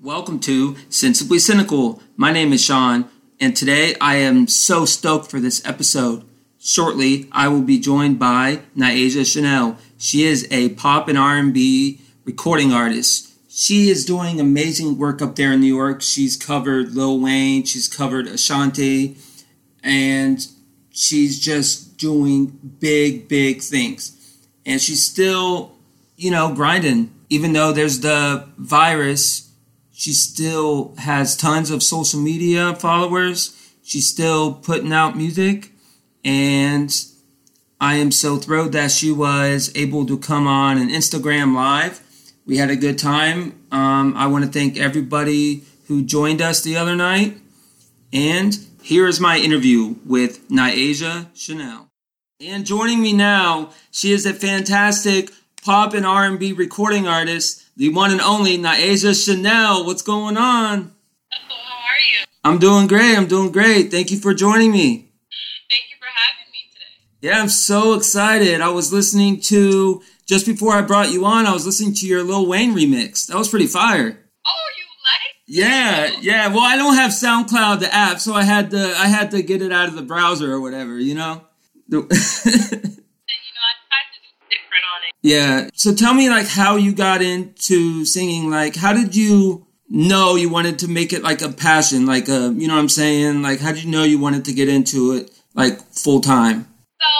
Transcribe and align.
Welcome 0.00 0.38
to 0.40 0.76
Sensibly 0.88 1.40
Cynical. 1.40 2.00
My 2.16 2.30
name 2.30 2.52
is 2.52 2.64
Sean, 2.64 3.08
and 3.40 3.56
today 3.56 3.96
I 4.00 4.16
am 4.16 4.46
so 4.46 4.84
stoked 4.84 5.30
for 5.30 5.40
this 5.40 5.66
episode. 5.66 6.25
Shortly, 6.66 7.28
I 7.30 7.46
will 7.46 7.62
be 7.62 7.78
joined 7.78 8.18
by 8.18 8.62
Nyasia 8.76 9.22
Chane'l. 9.22 9.76
She 9.98 10.24
is 10.24 10.48
a 10.50 10.70
pop 10.70 11.06
and 11.06 11.16
R&B 11.16 12.00
recording 12.24 12.72
artist. 12.72 13.32
She 13.48 13.88
is 13.88 14.04
doing 14.04 14.40
amazing 14.40 14.98
work 14.98 15.22
up 15.22 15.36
there 15.36 15.52
in 15.52 15.60
New 15.60 15.72
York. 15.72 16.02
She's 16.02 16.36
covered 16.36 16.92
Lil 16.92 17.20
Wayne, 17.20 17.62
she's 17.62 17.86
covered 17.86 18.26
Ashanti, 18.26 19.16
and 19.84 20.44
she's 20.90 21.38
just 21.38 21.98
doing 21.98 22.46
big, 22.80 23.28
big 23.28 23.62
things. 23.62 24.40
And 24.66 24.80
she's 24.80 25.06
still, 25.06 25.76
you 26.16 26.32
know, 26.32 26.52
grinding. 26.52 27.14
Even 27.30 27.52
though 27.52 27.70
there's 27.70 28.00
the 28.00 28.48
virus, 28.58 29.52
she 29.92 30.12
still 30.12 30.96
has 30.98 31.36
tons 31.36 31.70
of 31.70 31.84
social 31.84 32.18
media 32.18 32.74
followers. 32.74 33.56
She's 33.84 34.08
still 34.08 34.52
putting 34.52 34.92
out 34.92 35.16
music. 35.16 35.70
And 36.26 36.92
I 37.80 37.94
am 37.94 38.10
so 38.10 38.36
thrilled 38.36 38.72
that 38.72 38.90
she 38.90 39.12
was 39.12 39.70
able 39.76 40.04
to 40.06 40.18
come 40.18 40.46
on 40.46 40.76
an 40.76 40.90
Instagram 40.90 41.54
Live. 41.54 42.02
We 42.44 42.56
had 42.56 42.68
a 42.68 42.76
good 42.76 42.98
time. 42.98 43.58
Um, 43.70 44.14
I 44.16 44.26
want 44.26 44.44
to 44.44 44.50
thank 44.50 44.76
everybody 44.76 45.62
who 45.86 46.02
joined 46.02 46.42
us 46.42 46.62
the 46.62 46.76
other 46.76 46.96
night. 46.96 47.38
And 48.12 48.58
here 48.82 49.06
is 49.06 49.20
my 49.20 49.38
interview 49.38 49.94
with 50.04 50.48
Nyasia 50.48 51.32
Chane'l. 51.32 51.86
And 52.40 52.66
joining 52.66 53.00
me 53.00 53.12
now, 53.12 53.70
she 53.90 54.10
is 54.12 54.26
a 54.26 54.34
fantastic 54.34 55.30
pop 55.62 55.94
and 55.94 56.04
R&B 56.04 56.52
recording 56.52 57.06
artist 57.06 57.62
the 57.76 57.90
one 57.90 58.10
and 58.10 58.20
only 58.20 58.56
Nyasia 58.56 59.12
Chane'l. 59.12 59.84
What's 59.84 60.02
going 60.02 60.36
on? 60.36 60.92
Hello, 61.30 61.60
how 61.60 61.92
are 61.92 61.98
you? 61.98 62.24
I'm 62.42 62.58
doing 62.58 62.86
great. 62.86 63.16
I'm 63.16 63.28
doing 63.28 63.52
great. 63.52 63.90
Thank 63.90 64.10
you 64.10 64.18
for 64.18 64.32
joining 64.32 64.72
me. 64.72 65.12
Thank 65.68 65.90
you 65.90 65.96
for 65.98 66.06
having 66.06 66.50
me 66.52 66.70
today. 66.72 67.05
Yeah, 67.20 67.40
I'm 67.40 67.48
so 67.48 67.94
excited. 67.94 68.60
I 68.60 68.68
was 68.68 68.92
listening 68.92 69.40
to 69.42 70.02
just 70.26 70.46
before 70.46 70.74
I 70.74 70.82
brought 70.82 71.12
you 71.12 71.24
on. 71.24 71.46
I 71.46 71.52
was 71.52 71.66
listening 71.66 71.94
to 71.94 72.06
your 72.06 72.22
Lil 72.22 72.46
Wayne 72.46 72.74
remix. 72.74 73.26
That 73.26 73.36
was 73.36 73.48
pretty 73.48 73.66
fire. 73.66 74.18
Oh, 74.46 74.68
you 74.76 74.84
like? 75.02 75.34
Yeah, 75.46 76.10
yeah. 76.20 76.48
Well, 76.48 76.60
I 76.60 76.76
don't 76.76 76.94
have 76.94 77.10
SoundCloud 77.10 77.80
the 77.80 77.92
app, 77.92 78.20
so 78.20 78.34
I 78.34 78.42
had 78.42 78.70
to 78.70 78.94
I 78.96 79.06
had 79.06 79.30
to 79.32 79.42
get 79.42 79.62
it 79.62 79.72
out 79.72 79.88
of 79.88 79.94
the 79.94 80.02
browser 80.02 80.52
or 80.52 80.60
whatever. 80.60 80.98
You 80.98 81.14
know. 81.14 81.42
Yeah. 85.26 85.66
So 85.74 85.90
tell 85.90 86.14
me 86.14 86.30
like 86.30 86.46
how 86.46 86.78
you 86.78 86.94
got 86.94 87.18
into 87.18 88.06
singing. 88.06 88.46
Like 88.46 88.78
how 88.78 88.94
did 88.94 89.18
you 89.18 89.66
know 89.90 90.38
you 90.38 90.46
wanted 90.46 90.78
to 90.86 90.88
make 90.88 91.10
it 91.10 91.26
like 91.26 91.42
a 91.42 91.50
passion? 91.50 92.06
Like 92.06 92.30
a 92.30 92.54
you 92.54 92.70
know 92.70 92.78
what 92.78 92.86
I'm 92.86 92.88
saying? 92.88 93.42
Like 93.42 93.58
how 93.58 93.74
did 93.74 93.82
you 93.82 93.90
know 93.90 94.06
you 94.06 94.22
wanted 94.22 94.46
to 94.46 94.54
get 94.54 94.70
into 94.70 95.18
it 95.18 95.34
like 95.58 95.82
full 95.90 96.22
time? 96.22 96.70
So 97.02 97.10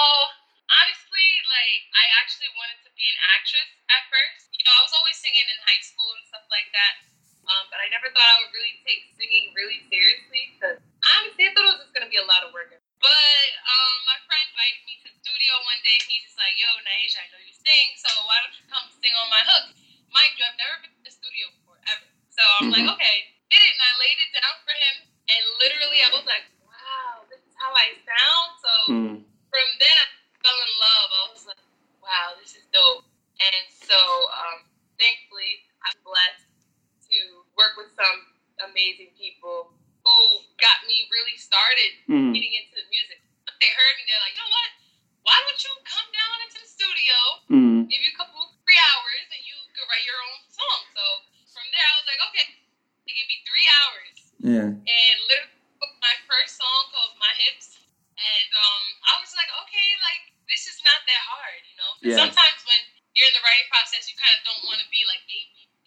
honestly, 0.70 1.28
like 1.50 1.82
I 1.98 2.06
actually 2.22 2.54
wanted 2.54 2.78
to 2.86 2.94
be 2.94 3.10
an 3.10 3.18
actress 3.34 3.70
at 3.90 4.06
first. 4.06 4.54
You 4.54 4.62
know, 4.62 4.74
I 4.78 4.82
was 4.86 4.94
always 4.94 5.18
singing 5.18 5.42
in 5.42 5.58
high 5.66 5.82
school 5.82 6.06
and 6.14 6.22
stuff 6.30 6.46
like 6.46 6.70
that. 6.78 7.10
Um, 7.42 7.66
but 7.74 7.82
I 7.82 7.90
never 7.90 8.05
thought 8.16 8.32
I 8.32 8.36
would 8.40 8.52
really 8.56 8.80
take 8.80 9.12
singing 9.20 9.52
really 9.52 9.84
seriously 9.92 10.56
because 10.56 10.80
honestly, 11.04 11.44
I 11.44 11.52
thought 11.52 11.68
it 11.68 11.72
was 11.76 11.84
just 11.84 11.92
gonna 11.92 12.08
be 12.08 12.16
a 12.16 12.24
lot 12.24 12.40
of 12.48 12.56
work. 12.56 12.72
But 12.72 13.48
um, 13.60 13.96
my 14.08 14.16
friend 14.24 14.40
invited 14.56 14.80
me 14.88 14.96
to 15.04 15.12
the 15.12 15.16
studio 15.20 15.52
one 15.68 15.80
day. 15.84 16.00
He's 16.08 16.24
just 16.24 16.40
like, 16.40 16.56
"Yo, 16.56 16.64
Nyasia, 16.80 17.20
I 17.20 17.28
know 17.28 17.44
you 17.44 17.52
sing, 17.52 17.88
so 18.00 18.08
why 18.24 18.40
don't 18.40 18.56
you 18.56 18.64
come 18.72 18.88
sing 18.96 19.12
on 19.20 19.28
my 19.28 19.44
hook?" 19.44 19.76
Mind 20.08 20.32
you, 20.40 20.48
I've 20.48 20.56
never 20.56 20.80
been 20.80 20.96
to 20.96 21.02
the 21.04 21.12
studio 21.12 21.52
before 21.60 21.76
ever. 21.92 22.08
So 22.32 22.40
I'm 22.40 22.72
mm-hmm. 22.72 22.88
like, 22.88 22.88
"Okay." 22.96 23.36
Did 23.46 23.62
it, 23.62 23.72
and 23.78 23.84
I 23.84 23.92
laid 24.02 24.18
it 24.18 24.32
down 24.34 24.56
for 24.66 24.74
him, 24.74 24.94
and 25.06 25.42
literally, 25.62 26.00
I 26.02 26.10
was 26.10 26.26
like, 26.26 26.44
"Wow, 26.66 27.28
this 27.28 27.44
is 27.44 27.54
how 27.54 27.70
I 27.70 27.94
sound." 28.00 28.50
So 28.58 28.72
mm. 28.90 29.14
from 29.22 29.68
then, 29.78 29.96
I 30.02 30.06
fell 30.42 30.56
in 30.56 30.72
love. 30.82 31.08
I 31.14 31.22
was 31.30 31.44
like, 31.46 31.62
"Wow, 32.02 32.34
this 32.40 32.58
is 32.58 32.66
dope." 32.74 33.06
And 33.38 33.64
so, 33.70 33.94
um, 34.34 34.66
thankfully, 34.98 35.62
I'm 35.84 35.94
blessed 36.02 36.48
to 37.06 37.20
work 37.54 37.78
with 37.78 37.90
some 37.94 38.18
amazing 38.60 39.14
people 39.14 39.72
who 40.02 40.16
got 40.58 40.78
me 40.86 41.06
really 41.10 41.34
started 41.38 41.90
mm. 42.06 42.30
getting 42.30 42.54
into 42.54 42.78
music. 42.90 43.18
They 43.58 43.70
heard 43.72 43.94
me, 43.98 44.04
they're 44.06 44.22
like, 44.22 44.36
you 44.36 44.42
know 44.42 44.52
what? 44.52 44.70
Why 45.26 45.36
don't 45.42 45.58
you 45.58 45.72
come 45.82 46.08
down 46.14 46.36
into 46.46 46.58
the 46.62 46.70
studio, 46.70 47.16
mm. 47.50 47.78
give 47.90 47.98
you 47.98 48.12
a 48.14 48.18
couple 48.18 48.38
three 48.62 48.78
hours, 48.78 49.26
and 49.34 49.42
you 49.42 49.56
could 49.74 49.86
write 49.90 50.06
your 50.06 50.20
own 50.22 50.38
song. 50.46 50.80
So 50.94 51.02
from 51.50 51.66
there, 51.74 51.82
I 51.82 51.94
was 51.98 52.06
like, 52.06 52.20
okay, 52.30 52.46
they 53.08 53.12
gave 53.16 53.26
me 53.26 53.38
three 53.42 53.68
hours. 53.82 54.16
Yeah. 54.38 54.68
And 54.70 55.16
literally 55.26 55.58
my 55.98 56.16
first 56.30 56.60
song 56.60 56.80
called 56.94 57.18
My 57.18 57.32
Hips. 57.42 57.80
And 58.16 58.50
um, 58.54 58.84
I 59.10 59.14
was 59.18 59.34
like, 59.34 59.50
okay, 59.66 59.88
like, 60.06 60.22
this 60.46 60.70
is 60.70 60.78
not 60.86 61.00
that 61.04 61.22
hard, 61.26 61.60
you 61.66 61.76
know? 61.76 61.92
Yeah. 62.00 62.18
Sometimes 62.22 62.60
when 62.64 62.80
you're 63.18 63.26
in 63.26 63.34
the 63.34 63.42
writing 63.42 63.68
process, 63.72 64.06
you 64.06 64.14
kind 64.14 64.30
of 64.38 64.42
don't 64.46 64.62
want 64.70 64.78
to 64.78 64.88
be 64.92 65.02
like 65.10 65.24
A, 65.26 65.40
B, 65.50 65.56
C. 65.82 65.86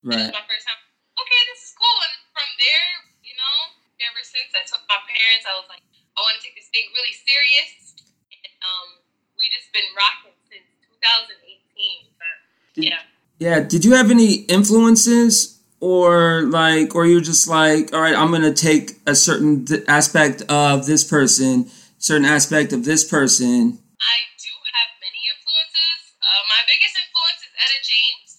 Right. 0.00 0.16
This 0.16 0.32
is 0.32 0.36
my 0.40 0.46
first 0.48 0.64
time. 0.64 0.80
Okay, 1.20 1.40
this 1.52 1.60
is 1.68 1.72
cool. 1.76 1.98
And 2.08 2.16
from 2.32 2.48
there, 2.56 2.90
you 3.20 3.36
know, 3.36 3.56
ever 4.00 4.24
since 4.24 4.48
I 4.56 4.64
told 4.64 4.80
my 4.88 4.96
parents, 5.04 5.44
I 5.44 5.60
was 5.60 5.68
like, 5.68 5.84
I 6.16 6.18
want 6.24 6.40
to 6.40 6.42
take 6.42 6.56
this 6.56 6.72
thing 6.72 6.88
really 6.96 7.12
serious. 7.12 8.00
And 8.32 8.52
um, 8.64 8.88
we 9.36 9.52
just 9.52 9.59
been 9.72 9.88
rocking 9.96 10.36
since 10.50 10.66
2018. 11.02 12.10
But, 12.18 12.84
yeah. 12.84 13.02
Yeah. 13.38 13.60
Did 13.60 13.84
you 13.84 13.94
have 13.94 14.10
any 14.10 14.46
influences 14.46 15.60
or 15.80 16.42
like, 16.42 16.94
or 16.94 17.06
you're 17.06 17.24
just 17.24 17.48
like, 17.48 17.92
all 17.92 18.00
right, 18.00 18.14
I'm 18.14 18.28
going 18.28 18.42
to 18.42 18.54
take 18.54 19.00
a 19.06 19.14
certain 19.14 19.66
aspect 19.88 20.42
of 20.48 20.86
this 20.86 21.04
person, 21.04 21.70
certain 21.98 22.28
aspect 22.28 22.72
of 22.72 22.84
this 22.84 23.02
person? 23.02 23.80
I 24.00 24.16
do 24.36 24.52
have 24.76 24.90
many 25.00 25.20
influences. 25.24 26.16
Uh, 26.20 26.42
my 26.52 26.60
biggest 26.68 26.94
influence 27.00 27.40
is 27.40 27.52
Etta 27.56 27.80
James. 27.80 28.30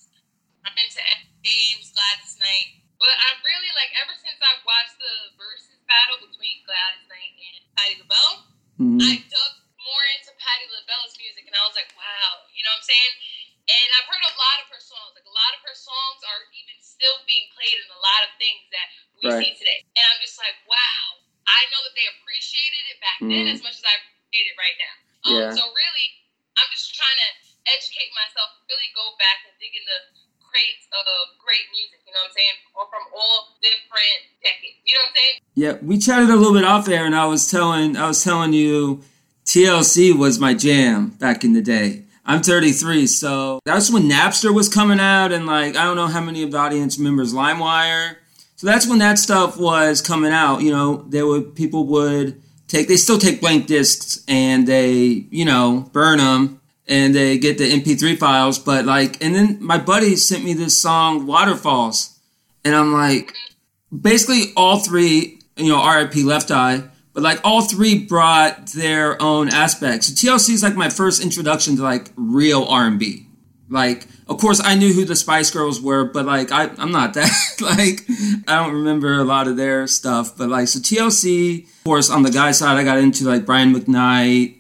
I'm 0.66 0.76
into 0.78 1.02
Etta 1.02 1.26
James, 1.42 1.90
Gladys 1.98 2.38
Knight. 2.38 2.82
But 3.02 3.18
I'm 3.18 3.42
really 3.42 3.74
like 3.74 3.90
ever 4.06 4.14
since 4.14 4.38
I 4.38 4.54
watched 4.62 5.02
the 5.02 5.34
versus 5.34 5.82
battle 5.90 6.22
between 6.30 6.62
Gladys 6.70 7.10
Knight 7.10 7.34
and 7.42 7.58
Patti 7.74 7.96
LaBelle, 7.98 8.36
mm-hmm. 8.78 9.02
I 9.02 9.26
dug 9.26 9.61
LaBelle's 10.92 11.16
music, 11.16 11.48
and 11.48 11.56
I 11.56 11.64
was 11.64 11.72
like, 11.80 11.88
wow, 11.96 12.44
you 12.52 12.68
know 12.68 12.76
what 12.76 12.84
I'm 12.84 12.92
saying? 12.92 13.14
And 13.64 13.88
I've 13.96 14.12
heard 14.12 14.26
a 14.28 14.36
lot 14.36 14.58
of 14.60 14.68
her 14.76 14.84
songs. 14.84 15.16
Like 15.16 15.24
a 15.24 15.32
lot 15.32 15.56
of 15.56 15.64
her 15.64 15.72
songs 15.72 16.20
are 16.28 16.44
even 16.52 16.76
still 16.84 17.16
being 17.24 17.48
played 17.56 17.80
in 17.80 17.88
a 17.96 18.02
lot 18.04 18.28
of 18.28 18.36
things 18.36 18.68
that 18.76 18.88
we 19.16 19.24
right. 19.32 19.40
see 19.40 19.52
today. 19.56 19.88
And 19.96 20.04
I'm 20.04 20.20
just 20.20 20.36
like, 20.36 20.60
wow, 20.68 21.24
I 21.48 21.64
know 21.72 21.80
that 21.88 21.96
they 21.96 22.04
appreciated 22.20 22.84
it 22.92 23.00
back 23.00 23.24
mm-hmm. 23.24 23.32
then 23.32 23.56
as 23.56 23.64
much 23.64 23.80
as 23.80 23.88
I 23.88 23.96
appreciate 24.04 24.52
it 24.52 24.58
right 24.60 24.78
now. 24.84 24.96
Um, 25.24 25.32
yeah. 25.32 25.50
So 25.56 25.64
really, 25.64 26.08
I'm 26.60 26.68
just 26.76 26.92
trying 26.92 27.20
to 27.24 27.30
educate 27.72 28.12
myself, 28.12 28.52
really 28.68 28.92
go 28.92 29.16
back 29.16 29.48
and 29.48 29.56
dig 29.64 29.72
into 29.72 29.96
crates 30.44 30.92
of 30.92 31.08
great 31.40 31.72
music, 31.72 32.04
you 32.04 32.12
know 32.12 32.28
what 32.28 32.36
I'm 32.36 32.36
saying? 32.36 32.58
Or 32.76 32.84
from 32.92 33.08
all 33.16 33.56
different 33.64 34.28
decades. 34.44 34.84
You 34.84 35.00
know 35.00 35.08
what 35.08 35.16
I'm 35.16 35.20
saying? 35.24 35.36
Yeah, 35.56 35.74
we 35.80 35.96
chatted 35.96 36.28
a 36.28 36.36
little 36.36 36.52
bit 36.52 36.68
off 36.68 36.92
air 36.92 37.08
and 37.08 37.16
I 37.16 37.32
was 37.32 37.48
telling 37.48 37.96
I 37.96 38.12
was 38.12 38.20
telling 38.20 38.52
you 38.52 39.00
TLC 39.46 40.18
was 40.18 40.40
my 40.40 40.54
jam 40.54 41.10
back 41.20 41.44
in 41.44 41.54
the 41.54 41.62
day. 41.62 42.04
I'm 42.26 42.42
33, 42.42 43.08
so 43.08 43.60
that's 43.66 43.92
when 43.92 44.04
Napster 44.04 44.54
was 44.54 44.70
coming 44.70 45.00
out, 45.00 45.32
and 45.32 45.46
like 45.46 45.76
I 45.76 45.84
don't 45.84 45.96
know 45.96 46.08
how 46.08 46.22
many 46.22 46.44
of 46.44 46.52
the 46.52 46.58
audience 46.58 46.98
members 47.00 47.34
LimeWire. 47.34 48.16
So 48.56 48.68
that's 48.68 48.88
when 48.88 49.00
that 49.00 49.18
stuff 49.18 49.58
was 49.58 50.02
coming 50.02 50.32
out. 50.32 50.62
You 50.62 50.72
know, 50.72 51.06
there 51.10 51.26
would 51.26 51.56
people 51.56 51.86
would 51.88 52.42
take 52.68 52.88
they 52.88 52.96
still 52.96 53.18
take 53.18 53.42
blank 53.42 53.66
discs 53.66 54.24
and 54.28 54.68
they 54.68 55.26
you 55.32 55.46
know 55.46 55.90
burn 55.92 56.20
them 56.20 56.62
and 56.88 57.16
they 57.16 57.38
get 57.38 57.58
the 57.58 57.72
MP3 57.72 58.18
files. 58.18 58.60
But 58.60 58.86
like, 58.86 59.24
and 59.24 59.34
then 59.34 59.58
my 59.62 59.78
buddy 59.78 60.16
sent 60.16 60.44
me 60.44 60.54
this 60.54 60.80
song 60.80 61.26
Waterfalls, 61.26 62.20
and 62.64 62.76
I'm 62.76 62.94
like, 62.94 63.34
basically 63.98 64.52
all 64.56 64.80
three, 64.80 65.40
you 65.56 65.70
know, 65.70 65.84
RIP 65.84 66.16
Left 66.18 66.52
Eye, 66.52 66.84
but 67.14 67.24
like 67.24 67.40
all 67.44 67.62
three 67.62 68.00
brought 68.00 68.68
their 68.68 69.22
own 69.22 69.50
aspects. 69.50 70.08
So 70.08 70.14
TLC 70.14 70.54
is 70.54 70.64
like 70.64 70.76
my 70.76 70.90
first 70.90 71.24
introduction 71.24 71.76
to 71.78 71.84
like 71.84 72.12
real 72.16 72.64
R&B. 72.64 73.28
Like, 73.70 74.08
of 74.28 74.38
course, 74.38 74.62
I 74.62 74.76
knew 74.76 74.94
who 74.94 75.06
the 75.06 75.16
Spice 75.16 75.50
Girls 75.50 75.80
were, 75.80 76.04
but 76.04 76.26
like, 76.26 76.52
I, 76.52 76.70
I'm 76.78 76.92
not 76.92 77.14
that. 77.14 77.32
like, 77.62 78.02
I 78.48 78.62
don't 78.62 78.74
remember 78.74 79.14
a 79.14 79.24
lot 79.24 79.48
of 79.48 79.56
their 79.56 79.88
stuff. 79.88 80.38
But 80.38 80.50
like, 80.50 80.68
so 80.68 80.80
TLC, 80.80 81.64
of 81.64 81.84
course, 81.86 82.10
on 82.10 82.24
the 82.24 82.32
guy 82.32 82.52
side, 82.52 82.78
I 82.78 82.84
got 82.84 82.98
into 82.98 83.24
like 83.24 83.46
Brian 83.46 83.74
McKnight, 83.74 84.58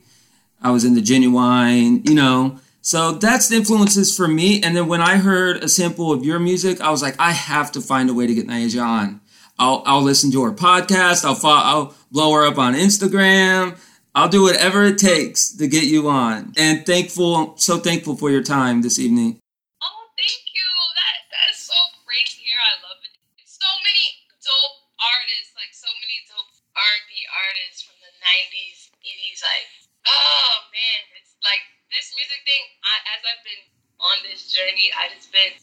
I 0.62 0.71
was 0.71 0.86
into 0.86 1.01
Ginuwine, 1.01 2.07
you 2.07 2.15
know. 2.15 2.59
So 2.81 3.12
that's 3.12 3.50
the 3.50 3.57
influences 3.57 4.15
for 4.15 4.27
me. 4.27 4.63
And 4.63 4.75
then 4.75 4.88
when 4.88 5.01
I 5.01 5.18
heard 5.18 5.57
a 5.57 5.68
sample 5.68 6.12
of 6.12 6.24
your 6.24 6.39
music, 6.39 6.80
I 6.80 6.89
was 6.89 7.01
like, 7.01 7.19
I 7.19 7.31
have 7.31 7.71
to 7.74 7.81
find 7.81 8.09
a 8.09 8.13
way 8.13 8.27
to 8.27 8.33
get 8.33 8.48
Nyasia 8.48 8.83
on. 8.83 9.21
I'll, 9.62 9.86
I'll 9.86 10.02
listen 10.02 10.34
to 10.34 10.42
her 10.42 10.58
podcast. 10.58 11.22
I'll 11.22 11.38
follow, 11.38 11.62
I'll 11.62 11.88
blow 12.10 12.34
her 12.34 12.50
up 12.50 12.58
on 12.58 12.74
Instagram. 12.74 13.78
I'll 14.18 14.25
do 14.28 14.42
whatever 14.42 14.90
it 14.90 14.98
takes 14.98 15.54
to 15.62 15.69
get 15.69 15.86
you 15.86 16.10
on. 16.10 16.58
And 16.58 16.81
thankful, 16.81 17.54
so 17.62 17.78
thankful 17.78 18.18
for 18.18 18.34
your 18.34 18.42
time 18.42 18.81
this 18.81 18.98
evening. 18.98 19.38
Oh, 19.86 20.02
thank 20.18 20.44
you. 20.50 20.66
That 20.98 21.16
that's 21.30 21.62
so 21.62 21.78
great 22.10 22.25
hear. 22.25 22.58
I 22.58 22.74
love 22.90 23.06
it. 23.06 23.13
So 23.46 23.69
many 23.86 24.06
dope 24.42 24.81
artists, 24.98 25.54
like 25.54 25.69
so 25.78 25.94
many 26.02 26.18
dope 26.25 26.50
R&B 26.74 27.12
artists 27.30 27.86
from 27.86 28.02
the 28.02 28.10
'90s, 28.18 28.90
'80s. 28.98 29.46
Like, 29.46 29.69
oh 30.10 30.52
man, 30.74 31.00
it's 31.22 31.38
like 31.46 31.62
this 31.94 32.10
music 32.18 32.42
thing. 32.50 32.66
I, 32.81 32.96
as 33.13 33.22
I've 33.30 33.46
been 33.46 33.63
on 34.02 34.18
this 34.25 34.50
journey, 34.50 34.90
I 34.98 35.13
just 35.13 35.30
been 35.30 35.54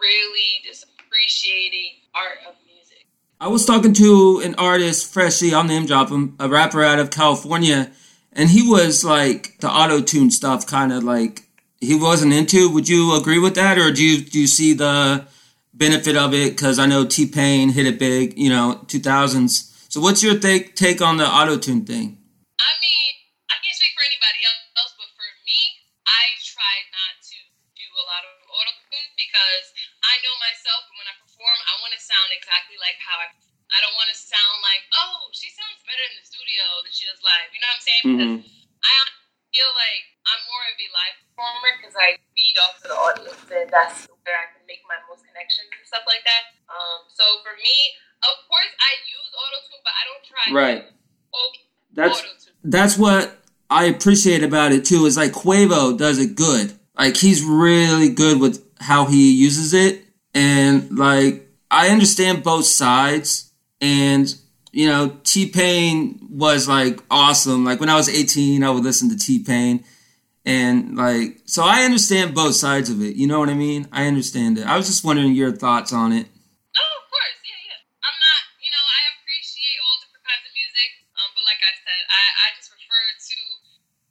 really 0.00 0.64
just 0.64 0.88
appreciating 0.96 2.08
art 2.16 2.40
of 2.48 2.56
music. 2.64 2.73
I 3.40 3.48
was 3.48 3.66
talking 3.66 3.92
to 3.94 4.40
an 4.44 4.54
artist, 4.56 5.12
freshly, 5.12 5.52
I'll 5.52 5.64
name 5.64 5.86
drop 5.86 6.08
him, 6.08 6.36
a 6.38 6.48
rapper 6.48 6.82
out 6.82 6.98
of 6.98 7.10
California, 7.10 7.90
and 8.32 8.48
he 8.50 8.68
was 8.68 9.04
like 9.04 9.58
the 9.60 9.68
auto 9.68 10.00
tune 10.00 10.30
stuff, 10.30 10.66
kind 10.66 10.92
of 10.92 11.04
like 11.04 11.42
he 11.80 11.94
wasn't 11.94 12.32
into. 12.32 12.70
Would 12.70 12.88
you 12.88 13.16
agree 13.16 13.38
with 13.38 13.54
that, 13.56 13.78
or 13.78 13.92
do 13.92 14.04
you 14.04 14.24
do 14.24 14.40
you 14.40 14.46
see 14.46 14.72
the 14.72 15.26
benefit 15.72 16.16
of 16.16 16.32
it? 16.32 16.50
Because 16.52 16.78
I 16.78 16.86
know 16.86 17.04
T 17.04 17.26
Pain 17.26 17.70
hit 17.70 17.86
it 17.86 17.98
big, 17.98 18.38
you 18.38 18.48
know, 18.48 18.84
two 18.86 19.00
thousands. 19.00 19.70
So 19.88 20.00
what's 20.00 20.22
your 20.22 20.38
take 20.38 20.74
take 20.76 21.02
on 21.02 21.16
the 21.18 21.26
auto 21.26 21.58
tune 21.58 21.84
thing? 21.84 22.18
Exactly 32.54 32.78
like 32.78 32.94
how 33.02 33.18
I. 33.18 33.34
I 33.74 33.82
don't 33.82 33.96
want 33.98 34.06
to 34.06 34.14
sound 34.14 34.62
like, 34.62 34.86
oh, 34.94 35.26
she 35.34 35.50
sounds 35.50 35.82
better 35.82 36.04
in 36.06 36.14
the 36.14 36.22
studio 36.22 36.62
than 36.86 36.94
she 36.94 37.10
does 37.10 37.18
live. 37.26 37.48
You 37.50 37.58
know 37.58 37.66
what 37.66 37.74
I'm 37.74 37.82
saying? 37.82 38.04
Because 38.06 38.34
I 38.86 38.94
feel 39.50 39.70
like 39.74 40.04
I'm 40.30 40.42
more 40.46 40.64
of 40.70 40.76
a 40.78 40.88
live 40.94 41.16
performer 41.26 41.70
because 41.82 41.96
I 41.98 42.08
feed 42.38 42.56
off 42.62 42.78
of 42.78 42.86
the 42.86 42.94
audience, 42.94 43.42
and 43.50 43.66
that's 43.66 44.06
where 44.22 44.38
I 44.38 44.46
can 44.54 44.62
make 44.70 44.78
my 44.86 44.94
most 45.10 45.26
connections 45.26 45.74
and 45.74 45.82
stuff 45.90 46.06
like 46.06 46.22
that. 46.22 46.54
Um, 46.70 47.02
so 47.10 47.24
for 47.42 47.58
me, 47.58 47.74
of 48.22 48.36
course, 48.46 48.72
I 48.78 48.90
use 49.10 49.30
auto 49.34 49.58
tune, 49.66 49.82
but 49.82 49.94
I 49.98 50.02
don't 50.06 50.22
try. 50.22 50.44
Right. 50.54 50.82
That's 51.98 52.14
auto-tune. 52.14 52.54
that's 52.62 52.94
what 52.94 53.42
I 53.70 53.90
appreciate 53.90 54.46
about 54.46 54.70
it 54.70 54.86
too. 54.86 55.06
Is 55.06 55.18
like 55.18 55.34
Quavo 55.34 55.98
does 55.98 56.22
it 56.22 56.38
good. 56.38 56.78
Like 56.94 57.16
he's 57.16 57.42
really 57.42 58.10
good 58.10 58.38
with 58.38 58.62
how 58.78 59.06
he 59.06 59.34
uses 59.34 59.74
it, 59.74 60.06
and 60.30 60.94
like 60.94 61.43
I 61.74 61.88
understand 61.88 62.42
both 62.42 62.66
sides. 62.66 63.50
And 63.80 64.32
you 64.74 64.86
know, 64.86 65.18
T 65.22 65.50
Pain 65.50 66.18
was 66.30 66.66
like 66.66 67.02
awesome. 67.10 67.64
Like 67.64 67.78
when 67.78 67.90
I 67.90 67.94
was 67.94 68.08
18, 68.08 68.62
I 68.62 68.70
would 68.70 68.82
listen 68.82 69.10
to 69.10 69.18
T 69.18 69.42
Pain. 69.42 69.84
And 70.44 70.96
like, 70.98 71.40
so 71.46 71.64
I 71.64 71.86
understand 71.88 72.34
both 72.34 72.54
sides 72.54 72.90
of 72.90 73.00
it. 73.00 73.16
You 73.16 73.26
know 73.26 73.38
what 73.40 73.48
I 73.48 73.56
mean? 73.56 73.88
I 73.90 74.06
understand 74.06 74.58
it. 74.58 74.66
I 74.66 74.76
was 74.76 74.86
just 74.86 75.06
wondering 75.06 75.32
your 75.32 75.54
thoughts 75.54 75.88
on 75.94 76.12
it. 76.12 76.26
Oh, 76.28 76.92
of 77.00 77.06
course, 77.08 77.38
yeah, 77.48 77.60
yeah. 77.70 77.80
I'm 78.04 78.18
not, 78.18 78.40
you 78.60 78.68
know, 78.68 78.84
I 78.84 79.00
appreciate 79.16 79.78
all 79.80 79.96
different 80.04 80.26
kinds 80.26 80.44
of 80.44 80.52
music, 80.52 80.90
um, 81.16 81.30
but 81.32 81.48
like 81.48 81.62
I 81.64 81.72
said, 81.80 82.00
I, 82.12 82.22
I 82.44 82.46
just 82.60 82.68
prefer 82.68 83.04
to 83.30 83.38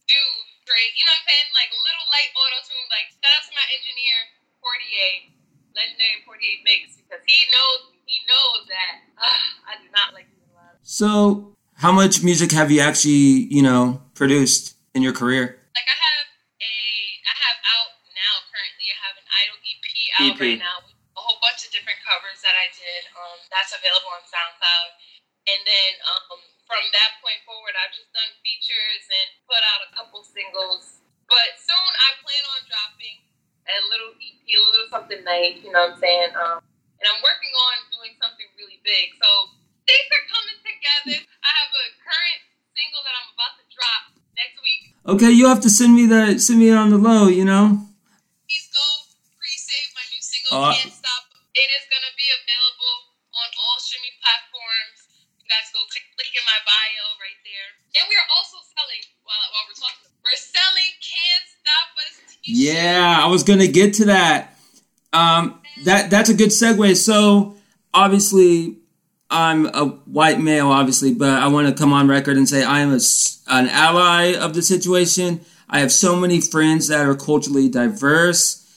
do 0.10 0.22
straight, 0.66 0.92
you 0.98 1.06
know 1.06 1.14
what 1.14 1.22
I'm 1.22 1.30
saying? 1.30 1.48
Like 1.54 1.70
little 1.70 2.08
light 2.10 2.32
auto 2.34 2.60
tune. 2.66 2.88
Like 2.90 3.08
shout 3.14 3.30
out 3.30 3.44
to 3.46 3.54
my 3.54 3.68
engineer, 3.78 4.18
Portier, 4.58 5.33
legendary 5.74 6.22
Portier 6.26 6.62
mix, 6.64 6.98
because 6.98 7.22
he 7.26 7.38
knows 7.50 7.94
he 8.06 8.22
knows 8.30 8.68
that 8.70 8.96
uh, 9.18 9.70
I 9.70 9.74
do 9.82 9.88
not 9.94 10.14
like 10.14 10.30
doing 10.30 10.54
a. 10.54 10.78
So, 10.86 11.56
how 11.80 11.92
much 11.92 12.24
music 12.24 12.52
have 12.54 12.70
you 12.70 12.82
actually, 12.82 13.50
you 13.50 13.62
know, 13.62 14.02
produced 14.14 14.78
in 14.94 15.02
your 15.02 15.14
career? 15.14 15.58
Like 15.74 15.90
I 15.90 15.98
have 15.98 16.28
a, 16.62 16.76
I 17.26 17.34
have 17.34 17.58
out 17.74 17.92
now 18.14 18.34
currently. 18.52 18.88
I 18.92 18.98
have 19.10 19.16
an 19.18 19.28
idol 19.28 19.58
EP 19.64 19.84
out 20.14 20.36
EP. 20.36 20.40
right 20.40 20.62
now. 20.62 20.78
with 20.86 20.94
A 21.18 21.22
whole 21.22 21.40
bunch 21.42 21.66
of 21.66 21.70
different 21.74 22.00
covers 22.06 22.40
that 22.46 22.54
I 22.54 22.68
did. 22.74 23.02
Um, 23.18 23.40
that's 23.50 23.74
available 23.74 24.12
on 24.14 24.24
SoundCloud. 24.30 24.90
And 25.44 25.60
then 25.68 25.92
um, 26.08 26.40
from 26.64 26.84
that 26.96 27.20
point 27.20 27.42
forward, 27.44 27.76
I've 27.76 27.92
just 27.92 28.08
done 28.16 28.32
features 28.40 29.04
and 29.12 29.28
put 29.44 29.60
out 29.60 29.84
a 29.84 29.90
couple 29.92 30.24
singles. 30.24 31.04
But 31.28 31.60
soon 31.60 31.92
I 31.92 32.10
plan 32.24 32.44
on 32.56 32.62
dropping 32.70 33.18
a 33.68 33.76
little 33.92 34.14
EP, 34.20 34.44
a 34.44 34.64
something. 35.24 35.64
You 35.64 35.72
know 35.72 35.88
what 35.88 35.96
I'm 35.96 36.00
saying? 36.00 36.32
Um, 36.36 36.60
and 37.00 37.06
I'm 37.08 37.22
working 37.24 37.54
on 37.56 37.76
doing 37.96 38.14
something 38.20 38.48
really 38.60 38.80
big. 38.84 39.16
So 39.20 39.28
things 39.88 40.08
are 40.12 40.26
coming 40.28 40.60
together. 40.64 41.18
I 41.24 41.52
have 41.52 41.72
a 41.72 41.86
current 42.04 42.42
single 42.76 43.02
that 43.08 43.16
I'm 43.16 43.30
about 43.32 43.54
to 43.60 43.66
drop 43.72 44.02
next 44.36 44.58
week. 44.60 44.82
Okay, 45.04 45.32
you 45.32 45.48
have 45.48 45.64
to 45.64 45.72
send 45.72 45.96
me 45.96 46.08
the 46.08 46.40
send 46.40 46.60
me 46.60 46.72
it 46.72 46.78
on 46.80 46.92
the 46.92 47.00
low, 47.00 47.28
you 47.28 47.44
know. 47.44 47.80
Please 48.48 48.68
go 48.72 48.86
pre-save 49.36 49.90
my 49.96 50.06
new 50.12 50.24
single 50.24 50.52
Uh, 50.60 50.76
"Can't 50.76 50.96
Stop." 50.96 51.24
It 51.56 51.70
is 51.80 51.84
gonna 51.92 52.14
be 52.16 52.28
available 52.28 52.96
on 53.36 53.50
all 53.60 53.78
streaming 53.80 54.16
platforms. 54.24 55.00
You 55.40 55.46
guys 55.52 55.68
go 55.76 55.84
click 55.92 56.08
link 56.16 56.32
in 56.32 56.46
my 56.48 56.60
bio 56.64 57.04
right 57.20 57.40
there. 57.44 57.70
And 58.00 58.04
we 58.08 58.16
are 58.16 58.30
also 58.40 58.64
selling 58.64 59.04
while, 59.28 59.44
while 59.52 59.66
we're 59.68 59.80
talking. 59.80 60.08
We're 60.24 60.40
selling 60.40 60.92
"Can't 61.04 61.48
Stop 61.52 61.88
Us" 62.00 62.16
t-shirts. 62.40 62.48
Yeah, 62.48 63.20
I 63.20 63.28
was 63.28 63.44
gonna 63.44 63.68
get 63.68 64.00
to 64.00 64.08
that. 64.08 64.53
Um, 65.14 65.62
that 65.86 66.10
that's 66.10 66.30
a 66.30 66.34
good 66.34 66.50
segue. 66.50 66.98
So 66.98 67.56
obviously, 67.94 68.78
I'm 69.30 69.68
a 69.68 69.86
white 70.06 70.40
male, 70.40 70.68
obviously, 70.70 71.14
but 71.14 71.30
I 71.30 71.48
want 71.48 71.68
to 71.68 71.74
come 71.74 71.94
on 71.94 72.08
record 72.08 72.38
and 72.38 72.48
say 72.48 72.64
I 72.64 72.80
am 72.80 72.92
a 72.92 73.00
an 73.48 73.70
ally 73.70 74.36
of 74.36 74.54
the 74.54 74.62
situation. 74.62 75.42
I 75.70 75.80
have 75.80 75.92
so 75.92 76.16
many 76.16 76.42
friends 76.42 76.88
that 76.88 77.06
are 77.06 77.16
culturally 77.16 77.70
diverse, 77.70 78.68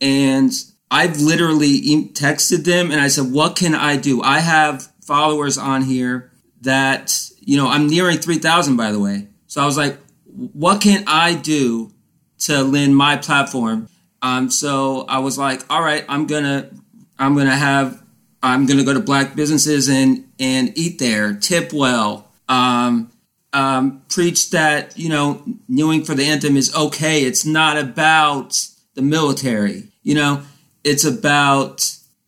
and 0.00 0.52
I've 0.90 1.20
literally 1.20 1.80
texted 2.12 2.64
them 2.64 2.90
and 2.90 3.00
I 3.00 3.08
said, 3.08 3.32
"What 3.32 3.56
can 3.56 3.74
I 3.74 3.96
do?" 3.96 4.22
I 4.22 4.40
have 4.40 4.90
followers 5.02 5.58
on 5.58 5.82
here 5.82 6.30
that 6.62 7.18
you 7.40 7.56
know 7.56 7.68
I'm 7.68 7.88
nearing 7.88 8.18
three 8.18 8.38
thousand, 8.38 8.76
by 8.76 8.92
the 8.92 9.00
way. 9.00 9.28
So 9.46 9.62
I 9.62 9.66
was 9.66 9.76
like, 9.76 9.98
"What 10.24 10.80
can 10.80 11.04
I 11.06 11.34
do 11.34 11.92
to 12.40 12.62
lend 12.62 12.96
my 12.96 13.16
platform?" 13.16 13.88
Um, 14.22 14.50
so 14.50 15.04
I 15.08 15.18
was 15.18 15.38
like, 15.38 15.64
"All 15.70 15.82
right, 15.82 16.04
I'm 16.08 16.26
gonna, 16.26 16.70
I'm 17.18 17.36
gonna 17.36 17.56
have, 17.56 18.02
I'm 18.42 18.66
gonna 18.66 18.84
go 18.84 18.94
to 18.94 19.00
black 19.00 19.34
businesses 19.36 19.88
and 19.88 20.26
and 20.38 20.76
eat 20.76 20.98
there, 20.98 21.34
tip 21.34 21.72
well." 21.72 22.30
Um, 22.48 23.10
um, 23.52 24.02
preach 24.08 24.50
that 24.50 24.98
you 24.98 25.08
know 25.08 25.42
kneeling 25.68 26.04
for 26.04 26.14
the 26.14 26.24
anthem 26.24 26.56
is 26.56 26.74
okay. 26.74 27.22
It's 27.22 27.44
not 27.44 27.76
about 27.76 28.66
the 28.94 29.02
military. 29.02 29.84
You 30.02 30.14
know, 30.14 30.42
it's 30.84 31.04
about 31.04 31.80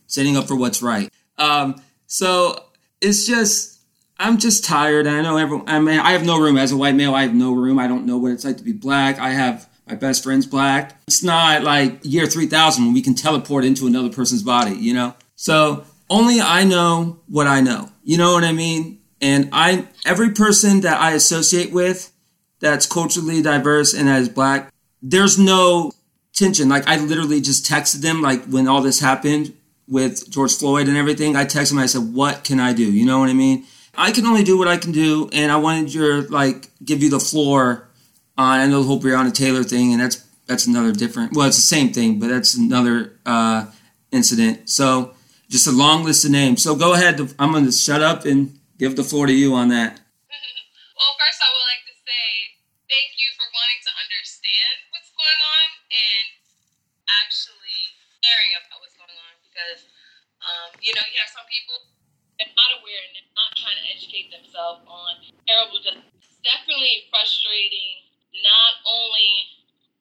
standing 0.06 0.36
up 0.36 0.48
for 0.48 0.56
what's 0.56 0.82
right. 0.82 1.10
Um, 1.36 1.80
so 2.06 2.64
it's 3.00 3.26
just 3.26 3.78
I'm 4.18 4.38
just 4.38 4.64
tired. 4.64 5.06
I 5.06 5.22
know 5.22 5.36
everyone. 5.36 5.68
I 5.68 5.78
mean, 5.78 6.00
I 6.00 6.12
have 6.12 6.24
no 6.24 6.40
room 6.40 6.56
as 6.56 6.72
a 6.72 6.76
white 6.76 6.94
male. 6.94 7.14
I 7.14 7.22
have 7.22 7.34
no 7.34 7.52
room. 7.52 7.78
I 7.78 7.86
don't 7.86 8.06
know 8.06 8.18
what 8.18 8.32
it's 8.32 8.44
like 8.44 8.56
to 8.56 8.64
be 8.64 8.72
black. 8.72 9.18
I 9.18 9.30
have 9.30 9.68
my 9.88 9.94
best 9.94 10.22
friend's 10.22 10.46
black. 10.46 11.00
It's 11.06 11.22
not 11.22 11.62
like 11.62 12.00
year 12.02 12.26
three 12.26 12.46
thousand 12.46 12.84
when 12.84 12.94
we 12.94 13.02
can 13.02 13.14
teleport 13.14 13.64
into 13.64 13.86
another 13.86 14.10
person's 14.10 14.42
body. 14.42 14.76
You 14.76 14.94
know. 14.94 15.14
So 15.36 15.84
only 16.10 16.40
I 16.40 16.64
know 16.64 17.20
what 17.28 17.46
I 17.46 17.60
know. 17.60 17.90
You 18.04 18.18
know 18.18 18.32
what 18.32 18.44
I 18.44 18.52
mean? 18.52 19.00
And 19.20 19.48
I 19.52 19.88
every 20.04 20.30
person 20.30 20.80
that 20.82 21.00
I 21.00 21.12
associate 21.12 21.72
with 21.72 22.12
that's 22.60 22.86
culturally 22.86 23.42
diverse 23.42 23.94
and 23.94 24.08
that 24.08 24.20
is 24.20 24.28
black, 24.28 24.72
there's 25.02 25.38
no 25.38 25.92
tension. 26.32 26.68
Like 26.68 26.86
I 26.86 26.98
literally 26.98 27.40
just 27.40 27.64
texted 27.66 28.00
them 28.00 28.22
like 28.22 28.44
when 28.46 28.68
all 28.68 28.82
this 28.82 29.00
happened 29.00 29.54
with 29.88 30.28
George 30.30 30.54
Floyd 30.54 30.88
and 30.88 30.96
everything. 30.96 31.34
I 31.34 31.44
texted 31.44 31.70
them. 31.70 31.78
I 31.78 31.86
said, 31.86 32.14
"What 32.14 32.44
can 32.44 32.60
I 32.60 32.72
do?" 32.72 32.84
You 32.84 33.06
know 33.06 33.18
what 33.20 33.30
I 33.30 33.34
mean? 33.34 33.64
I 33.96 34.12
can 34.12 34.26
only 34.26 34.44
do 34.44 34.56
what 34.56 34.68
I 34.68 34.76
can 34.76 34.92
do, 34.92 35.28
and 35.32 35.50
I 35.50 35.56
wanted 35.56 35.92
your 35.92 36.22
like 36.22 36.70
give 36.84 37.02
you 37.02 37.10
the 37.10 37.20
floor 37.20 37.87
on. 38.38 38.60
I 38.60 38.66
know 38.66 38.80
the 38.80 38.86
whole 38.86 39.00
Breonna 39.00 39.34
Taylor 39.34 39.64
thing, 39.64 39.92
and 39.92 40.00
that's 40.00 40.24
that's 40.46 40.66
another 40.66 40.92
different. 40.92 41.34
Well, 41.34 41.46
it's 41.46 41.60
the 41.60 41.68
same 41.76 41.92
thing, 41.92 42.18
but 42.18 42.28
that's 42.28 42.54
another 42.54 43.20
uh, 43.26 43.66
incident. 44.10 44.70
So 44.70 45.12
just 45.50 45.66
a 45.66 45.72
long 45.72 46.04
list 46.04 46.24
of 46.24 46.30
names. 46.30 46.62
So 46.62 46.72
go 46.74 46.94
ahead. 46.94 47.20
I'm 47.38 47.52
going 47.52 47.66
to 47.66 47.72
shut 47.72 48.00
up 48.00 48.24
and 48.24 48.56
give 48.78 48.96
the 48.96 49.04
floor 49.04 49.26
to 49.28 49.32
you 49.32 49.52
on 49.52 49.68
that. 49.68 50.00
well, 50.96 51.12
first 51.20 51.40
I 51.44 51.48
would 51.52 51.66
like 51.68 51.84
to 51.84 51.96
say 52.00 52.24
thank 52.88 53.12
you 53.20 53.28
for 53.36 53.44
wanting 53.44 53.80
to 53.84 53.92
understand 53.92 54.74
what's 54.96 55.12
going 55.12 55.40
on 55.52 55.66
and 55.92 56.26
actually 57.24 57.84
caring 58.24 58.52
about 58.56 58.80
what's 58.80 58.96
going 58.96 59.20
on 59.20 59.34
because, 59.52 59.84
um, 60.40 60.80
you 60.80 60.96
know, 60.96 61.04
you 61.12 61.16
have 61.20 61.28
some 61.28 61.44
people 61.52 61.92
that 62.40 62.48
are 62.48 62.56
not 62.56 62.72
aware 62.80 63.00
and 63.04 63.12
they're 63.20 63.36
not 63.36 63.52
trying 63.52 63.76
to 63.76 63.86
educate 63.92 64.32
themselves 64.32 64.80
on 64.88 65.28
terrible 65.44 65.76
justice. 65.84 66.08
It's 66.24 66.40
definitely 66.40 67.04
frustrating 67.12 68.07
not 68.42 68.72
only 68.86 69.32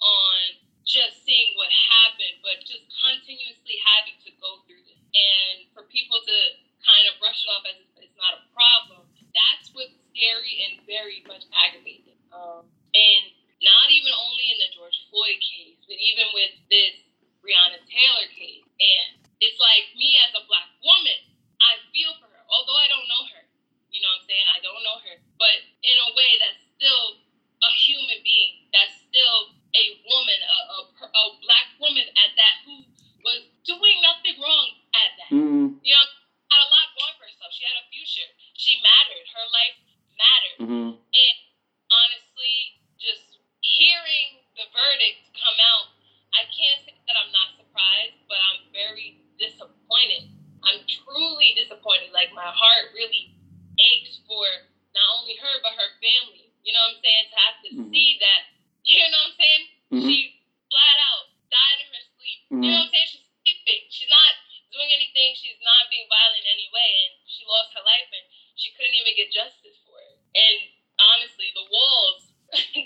on 0.01 0.61
just 0.87 1.19
seeing 1.27 1.51
what 1.59 1.67
happened, 1.69 2.39
but 2.41 2.63
just 2.63 2.87
continuously 3.03 3.75
having 3.83 4.15
to 4.23 4.31
go 4.39 4.63
through 4.63 4.81
this. 4.87 5.01
And 5.11 5.67
for 5.75 5.83
people 5.91 6.23
to 6.23 6.37
kind 6.79 7.05
of 7.11 7.19
brush 7.19 7.43
it 7.43 7.49
off 7.51 7.67
as 7.67 7.77
if 7.83 8.07
it's 8.07 8.17
not 8.17 8.39
a 8.39 8.41
problem, 8.55 9.03
that's 9.35 9.73
what's 9.75 9.93
scary 10.15 10.63
and 10.69 10.81
very 10.87 11.21
much 11.27 11.43
aggravating. 11.51 12.15
Um, 12.31 12.63
and 12.95 13.23
not 13.59 13.91
even 13.91 14.13
only 14.15 14.47
in 14.53 14.57
the 14.63 14.71
George 14.71 14.95
Floyd 15.11 15.39
case, 15.43 15.81
but 15.83 15.99
even 15.99 16.31
with 16.31 16.53
this 16.71 16.95
Breonna 17.43 17.83
Taylor 17.85 18.27
case. 18.31 18.63
And 18.79 19.27
it's 19.43 19.59
like 19.59 19.91
me 19.99 20.15
as 20.23 20.31
a 20.39 20.43
black 20.47 20.71
woman, 20.79 21.19
I 21.59 21.83
feel 21.91 22.15
for 22.21 22.31
her, 22.31 22.43
although 22.47 22.77
I 22.79 22.87
don't 22.87 23.07
know 23.11 23.23
her. 23.35 23.43
You 23.91 23.99
know 24.03 24.11
what 24.13 24.23
I'm 24.23 24.29
saying? 24.29 24.47
I 24.53 24.59
don't 24.61 24.83
know 24.85 24.99
her. 25.03 25.15
But 25.41 25.57
in 25.83 25.97
a 25.97 26.09
way 26.13 26.31
that's 26.37 26.61
still 26.77 27.26
a 27.63 27.69
human 27.87 28.19
being, 28.21 28.69
that's 28.71 29.01
still 29.07 29.55
a 29.73 29.85
woman, 30.05 30.39
a, 30.41 30.57
a, 30.77 30.79
a 31.09 31.23
black 31.41 31.67
woman 31.81 32.05
at 32.05 32.31
that, 32.37 32.55
who 32.65 32.85
was 33.25 33.41
doing 33.65 33.97
nothing 34.01 34.37
wrong 34.39 34.67
at 34.93 35.11
that. 35.17 35.29
Mm-hmm. 35.33 35.81
You 35.81 35.91
know, 35.93 36.05
had 36.47 36.61
a 36.63 36.69
lot 36.69 36.87
going 36.95 37.15
for 37.17 37.25
herself. 37.27 37.51
She 37.51 37.65
had 37.65 37.77
a 37.81 37.85
future. 37.91 38.29
She 38.55 38.79
mattered. 38.79 39.25
Her 39.35 39.47
life 39.51 39.77
mattered. 40.15 40.57
Mm-hmm. 40.63 40.89
And 40.95 41.35
honestly, 41.91 42.57
just 43.01 43.41
hearing 43.61 44.41
the 44.55 44.65
verdict 44.71 45.33
come 45.35 45.57
out, 45.59 45.93
I 46.33 46.45
can't 46.53 46.79
say 46.85 46.95
that 46.95 47.15
I'm 47.17 47.33
not 47.33 47.57
surprised, 47.57 48.17
but 48.29 48.37
I'm 48.39 48.69
very 48.73 49.21
disappointed. 49.41 50.29
I'm 50.65 50.81
truly 50.85 51.53
disappointed. 51.57 52.13
Like 52.13 52.33
my 52.33 52.47
heart 52.49 52.93
really 52.93 53.33
aches 53.77 54.21
for 54.25 54.45
not 54.97 55.07
only 55.21 55.37
her 55.37 55.55
but 55.61 55.73
her 55.77 55.89
family. 56.01 56.49
You 56.65 56.73
know 56.75 56.83
what 56.83 56.99
I'm 56.99 57.03
saying? 57.05 57.25
To 57.31 57.37
have 57.37 57.57
to 57.63 57.69
Mhm. 57.71 57.89
see 57.93 58.09
that. 58.19 58.41
You 58.83 58.99
know 59.07 59.19
what 59.23 59.31
I'm 59.31 59.37
saying? 59.39 59.63
Mhm. 59.93 60.03
She 60.03 60.17
flat 60.67 60.97
out 61.11 61.25
died 61.47 61.79
in 61.79 61.87
her 61.95 62.03
sleep. 62.17 62.39
You 62.51 62.57
know 62.71 62.83
what 62.83 62.85
I'm 62.87 62.91
saying? 62.91 63.07
She's 63.07 63.23
sleeping. 63.39 63.81
She's 63.87 64.11
not 64.11 64.31
doing 64.71 64.91
anything. 64.91 65.31
She's 65.35 65.59
not 65.63 65.87
being 65.87 66.07
violent 66.11 66.43
in 66.43 66.47
any 66.51 66.67
way, 66.75 66.89
and 67.07 67.11
she 67.23 67.47
lost 67.47 67.71
her 67.71 67.83
life, 67.87 68.09
and 68.11 68.25
she 68.59 68.75
couldn't 68.75 68.95
even 68.99 69.15
get 69.15 69.31
justice 69.31 69.79
for 69.87 69.95
it. 70.01 70.19
And 70.35 70.57
honestly, 70.99 71.51
the 71.55 71.65
walls 71.71 72.35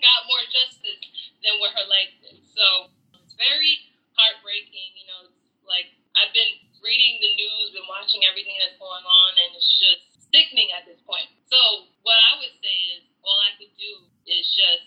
got 0.05 0.27
more 0.29 0.45
justice 0.53 1.01
than 1.41 1.57
what 1.57 1.73
her 1.73 1.85
life 1.89 2.13
did. 2.21 2.37
So 2.53 2.93
it's 3.17 3.33
very 3.33 3.89
heartbreaking. 4.13 4.93
You 4.93 5.05
know, 5.09 5.19
it's 5.25 5.65
like 5.65 5.89
I've 6.13 6.33
been 6.37 6.53
reading 6.85 7.17
the 7.21 7.33
news, 7.33 7.73
been 7.73 7.89
watching 7.89 8.21
everything 8.29 8.57
that's 8.61 8.77
going 8.77 9.05
on, 9.05 9.29
and 9.41 9.57
it's 9.57 9.69
just 9.81 10.29
sickening 10.29 10.69
at 10.71 10.85
this 10.85 11.01
point. 11.01 11.29
So 11.49 11.89
what 12.05 12.17
I 12.29 12.37
would 12.41 12.55
say 12.61 12.77
is, 12.97 13.01
all 13.21 13.37
I 13.45 13.53
could 13.61 13.69
do 13.77 13.91
is 14.41 14.49
just 14.49 14.83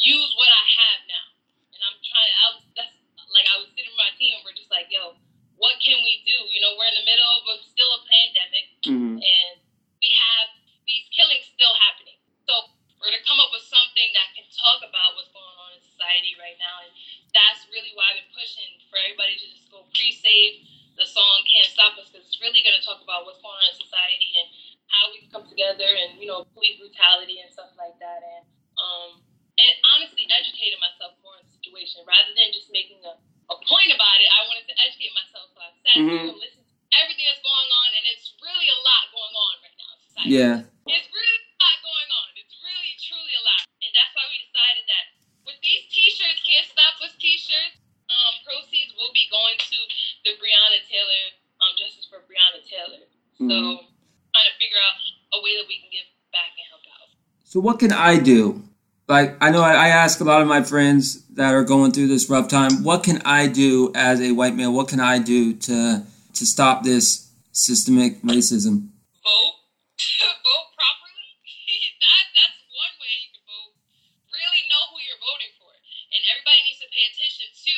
use 0.00 0.30
what 0.40 0.48
I 0.48 0.64
have 0.64 1.00
now, 1.06 1.26
and 1.76 1.80
I'm 1.84 1.98
trying 2.00 2.28
to. 2.32 2.36
I 2.40 2.46
was, 2.56 2.62
that's 2.74 2.94
like 3.30 3.46
I 3.52 3.60
was 3.60 3.68
sitting 3.76 3.92
with 3.92 4.00
my 4.00 4.12
team, 4.16 4.40
and 4.40 4.42
we're 4.48 4.56
just 4.56 4.72
like, 4.72 4.88
yo, 4.88 5.14
what 5.60 5.76
can 5.84 6.00
we 6.00 6.24
do? 6.24 6.36
You 6.50 6.64
know, 6.64 6.74
we're 6.80 6.88
in 6.88 6.96
the 6.98 7.06
middle 7.06 7.28
of 7.38 7.42
a, 7.52 7.54
still 7.68 7.90
a 7.94 8.00
pandemic 8.08 8.66
Mm-hmm. 8.84 9.16
and 9.16 9.52
we 9.96 10.08
have 10.12 10.52
these 10.84 11.08
killings 11.08 11.48
still 11.48 11.72
happening. 11.88 12.20
So 12.44 12.52
we're 13.00 13.16
to 13.16 13.22
come 13.24 13.40
up 13.40 13.48
with 13.48 13.64
something 13.64 14.08
that 14.12 14.28
can 14.36 14.44
talk 14.52 14.84
about 14.84 15.16
what's 15.16 15.32
going 15.32 15.56
on 15.56 15.72
in 15.72 15.80
society 15.80 16.36
right 16.36 16.56
now, 16.60 16.84
and 16.84 16.92
that's 17.32 17.64
really 17.72 17.92
why 17.96 18.12
I've 18.12 18.20
been 18.24 18.32
pushing 18.36 18.80
for 18.92 19.00
everybody 19.00 19.40
to 19.40 19.46
just 19.48 19.68
go 19.72 19.88
pre-save 19.96 20.68
the 21.00 21.06
song 21.08 21.42
"Can't 21.48 21.66
Stop 21.70 21.96
Us" 21.96 22.12
because 22.12 22.28
it's 22.28 22.38
really 22.44 22.60
going 22.60 22.76
to 22.76 22.84
talk 22.84 23.00
about 23.00 23.24
what's 23.24 23.40
going 23.40 23.56
on 23.56 23.68
in 23.72 23.76
society 23.80 24.30
and 24.36 24.48
how 24.92 25.08
we 25.10 25.24
can 25.24 25.30
come 25.32 25.46
together, 25.48 25.88
and 25.88 26.20
you 26.20 26.28
know, 26.28 26.44
police 26.52 26.76
brutality 26.76 27.40
and 27.40 27.48
stuff 27.48 27.72
like 27.80 27.96
that, 28.04 28.20
and 28.20 28.44
um, 28.76 29.10
and 29.56 29.72
honestly, 29.96 30.28
educating 30.28 30.76
myself 30.82 31.16
more 31.24 31.32
on 31.40 31.44
the 31.48 31.52
situation 31.56 32.04
rather 32.04 32.32
than 32.36 32.52
just 32.52 32.68
making 32.68 33.00
a, 33.08 33.16
a 33.48 33.56
point 33.64 33.90
about 33.96 34.18
it. 34.20 34.28
I 34.28 34.44
wanted 34.50 34.68
to 34.68 34.76
educate 34.84 35.14
myself, 35.16 35.48
so 35.56 35.58
I 35.64 35.70
sat 35.80 35.96
Mhm. 35.96 36.04
through 36.04 36.30
and 36.36 36.40
listened 36.42 36.66
to 36.68 36.74
everything 37.00 37.26
that's 37.26 37.42
going 37.42 37.70
on, 37.70 37.88
and 37.98 38.04
it's 38.14 38.34
really 38.42 38.68
a 38.70 38.78
lot 38.86 39.02
going 39.14 39.34
on 39.34 39.52
right 39.66 39.76
now 39.78 39.90
in 39.94 39.98
society. 40.04 40.30
Yeah. 40.36 40.56
It's 40.94 41.08
really 41.10 41.38
a 41.42 41.54
lot 41.58 41.76
going 41.82 42.10
on. 42.22 42.28
It's 42.38 42.54
really, 42.62 42.92
truly 43.02 43.34
a 43.34 43.42
lot. 43.46 43.62
And 43.82 43.90
that's 43.94 44.12
why 44.14 44.26
we 44.30 44.36
decided 44.42 44.84
that 44.90 45.04
with 45.48 45.58
these 45.64 45.86
t-shirts, 45.90 46.38
Can't 46.46 46.66
Stop 46.70 46.94
Us 47.02 47.14
t-shirts, 47.18 47.78
um, 48.10 48.34
proceeds 48.54 48.94
will 48.94 49.10
be 49.10 49.26
going 49.34 49.58
to 49.58 49.78
the 50.22 50.32
Breonna 50.38 50.78
Taylor, 50.86 51.24
um, 51.58 51.74
Justice 51.74 52.06
for 52.06 52.22
Breonna 52.30 52.62
Taylor. 52.62 53.02
So 53.42 53.50
Mhm. 53.50 53.82
trying 54.30 54.46
to 54.46 54.54
figure 54.62 54.78
out 54.78 54.94
a 55.34 55.42
way 55.42 55.58
that 55.58 55.66
we 55.66 55.82
can 55.82 55.90
give 55.90 56.06
back 56.30 56.54
and 56.54 56.66
help 56.70 56.86
out. 56.94 57.10
So 57.42 57.58
what 57.58 57.78
can 57.82 57.90
I 57.92 58.18
do? 58.18 58.62
Like 59.10 59.36
I 59.42 59.50
know 59.50 59.60
I, 59.62 59.74
I 59.74 59.88
ask 59.88 60.20
a 60.20 60.24
lot 60.24 60.40
of 60.40 60.46
my 60.48 60.62
friends 60.62 61.26
that 61.34 61.52
are 61.52 61.64
going 61.66 61.90
through 61.92 62.06
this 62.08 62.30
rough 62.30 62.48
time. 62.48 62.82
What 62.86 63.02
can 63.02 63.20
I 63.26 63.48
do 63.48 63.90
as 63.94 64.20
a 64.22 64.32
white 64.32 64.54
male? 64.54 64.72
What 64.72 64.88
can 64.88 65.00
I 65.00 65.18
do 65.18 65.52
to 65.68 66.06
to 66.38 66.42
stop 66.46 66.82
this 66.86 67.28
systemic 67.52 68.22
racism? 68.22 68.88
vote, 69.22 69.54
vote 70.46 70.68
properly. 70.74 71.28
that 72.00 72.24
that's 72.32 72.58
one 72.72 72.94
way 73.02 73.12
you 73.22 73.30
can 73.36 73.44
vote. 73.44 73.72
Really 74.32 74.62
know 74.72 74.82
who 74.90 74.98
you're 75.04 75.20
voting 75.20 75.52
for, 75.60 75.68
and 75.68 76.20
everybody 76.32 76.60
needs 76.64 76.80
to 76.80 76.88
pay 76.88 77.04
attention 77.12 77.46
to 77.52 77.74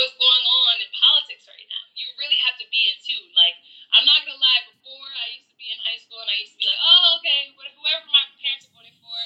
what's 0.00 0.16
going 0.16 0.44
on 0.64 0.74
in 0.80 0.88
politics 0.96 1.44
right 1.44 1.68
now. 1.68 1.84
You 1.94 2.08
really 2.24 2.40
have 2.40 2.56
to 2.56 2.66
be 2.72 2.80
in 2.88 2.96
tune. 3.04 3.30
Like 3.36 3.52
I'm 3.92 4.08
not 4.08 4.24
gonna 4.24 4.40
lie, 4.40 4.64
before 4.72 5.08
I 5.28 5.36
used 5.36 5.52
to 5.52 5.56
be 5.60 5.68
in 5.68 5.78
high 5.84 6.00
school 6.00 6.24
and 6.24 6.30
I 6.32 6.36
used 6.40 6.56
to 6.56 6.58
be 6.58 6.64
like, 6.72 6.80
oh 6.80 7.20
okay, 7.20 7.52
wh- 7.52 7.68
whoever 7.76 8.08
my 8.08 8.24
parents 8.40 8.64
are 8.64 8.72
voting 8.80 8.96
for, 8.96 9.18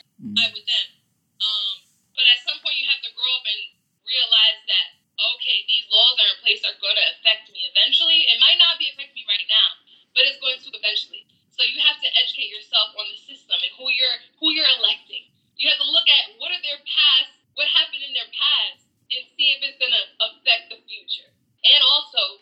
I 0.42 0.50
with 0.50 0.66
them. 0.66 0.86
Um, 1.44 1.74
but 2.16 2.24
at 2.30 2.40
some 2.46 2.56
point 2.64 2.78
you 2.80 2.86
have 2.88 3.02
to 3.04 3.12
grow 3.12 3.28
up 3.36 3.44
and 3.44 3.60
realize 4.06 4.60
that 4.68 4.86
okay, 5.36 5.58
these 5.68 5.84
laws 5.92 6.16
that 6.16 6.24
are 6.26 6.34
in 6.34 6.40
place 6.42 6.62
are 6.64 6.74
going 6.82 6.96
to 6.98 7.06
affect 7.14 7.46
me 7.52 7.60
eventually. 7.70 8.24
It 8.26 8.40
might 8.42 8.56
not 8.58 8.80
be 8.82 8.88
affecting 8.90 9.14
me 9.14 9.26
right 9.30 9.46
now, 9.46 9.68
but 10.16 10.24
it's 10.26 10.40
going 10.42 10.56
to 10.58 10.68
eventually. 10.74 11.22
So 11.54 11.62
you 11.62 11.78
have 11.84 12.00
to 12.02 12.08
educate 12.18 12.48
yourself 12.50 12.96
on 12.98 13.06
the 13.12 13.18
system 13.20 13.54
and 13.60 13.72
who 13.78 13.92
you're 13.94 14.16
who 14.40 14.50
you're 14.56 14.72
electing. 14.80 15.28
You 15.60 15.68
have 15.70 15.78
to 15.78 15.86
look 15.90 16.08
at 16.08 16.34
what 16.40 16.50
are 16.50 16.62
their 16.64 16.80
past, 16.82 17.30
what 17.54 17.68
happened 17.70 18.02
in 18.02 18.10
their 18.16 18.30
past, 18.32 18.88
and 19.12 19.22
see 19.36 19.52
if 19.54 19.60
it's 19.62 19.78
gonna 19.78 20.04
affect 20.24 20.72
the 20.72 20.80
future. 20.88 21.28
And 21.62 21.80
also, 21.84 22.40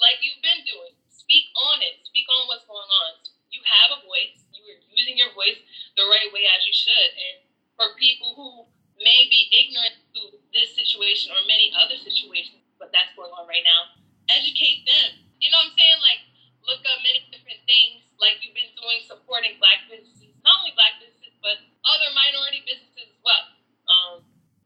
like 0.00 0.18
you've 0.24 0.40
been 0.42 0.64
doing, 0.64 0.94
speak 1.12 1.52
on 1.54 1.84
it. 1.84 2.00
Speak 2.08 2.24
on 2.32 2.48
what's 2.48 2.64
going 2.66 2.88
on. 3.06 3.10
You 3.52 3.60
have 3.66 3.98
a 3.98 4.00
voice. 4.08 4.42
You 4.56 4.62
are 4.74 4.80
using 4.90 5.14
your 5.20 5.30
voice 5.36 5.58
the 6.00 6.06
right 6.08 6.32
way 6.32 6.48
as 6.50 6.64
you 6.66 6.72
should. 6.74 7.10
And 7.14 7.36
for 7.78 7.94
people 7.94 8.34
who 8.34 8.66
may 8.98 9.30
be 9.30 9.46
ignorant 9.54 9.94
to 10.10 10.34
this 10.50 10.74
situation 10.74 11.30
or 11.30 11.38
many 11.46 11.70
other 11.78 11.94
situations, 11.94 12.58
but 12.82 12.90
that's 12.90 13.14
going 13.14 13.30
on 13.30 13.46
right 13.46 13.62
now, 13.62 13.94
educate 14.26 14.82
them. 14.82 15.22
You 15.38 15.54
know 15.54 15.62
what 15.62 15.70
I'm 15.70 15.78
saying? 15.78 15.98
Like, 16.02 16.22
look 16.66 16.82
up 16.82 16.98
many 17.06 17.22
different 17.30 17.62
things, 17.62 18.02
like 18.18 18.42
you've 18.42 18.58
been 18.58 18.74
doing, 18.74 18.98
supporting 19.06 19.54
black 19.62 19.86
businesses, 19.86 20.34
not 20.42 20.58
only 20.66 20.74
black 20.74 20.98
businesses, 20.98 21.30
but 21.38 21.62
other 21.86 22.10
minority 22.10 22.66
businesses 22.66 23.06
as 23.14 23.20
well. 23.22 23.44
Um, 23.86 24.14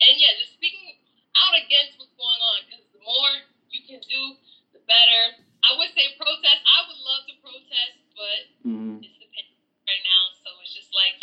and 0.01 0.17
yeah, 0.17 0.33
just 0.41 0.57
speaking 0.57 0.97
out 1.37 1.53
against 1.61 2.01
what's 2.01 2.17
going 2.17 2.41
on, 2.57 2.65
because 2.65 2.89
the 2.97 3.05
more 3.05 3.33
you 3.69 3.85
can 3.85 4.01
do, 4.09 4.41
the 4.73 4.81
better. 4.89 5.37
I 5.61 5.77
would 5.77 5.93
say 5.93 6.17
protest. 6.17 6.61
I 6.65 6.79
would 6.89 7.01
love 7.05 7.23
to 7.29 7.35
protest, 7.45 8.01
but 8.17 8.41
Mm-hmm. 8.65 9.05
it's 9.05 9.19
the 9.21 9.29
pandemic 9.29 9.85
right 9.85 10.05
now, 10.09 10.23
so 10.41 10.49
it's 10.65 10.73
just 10.73 10.91
like 10.97 11.21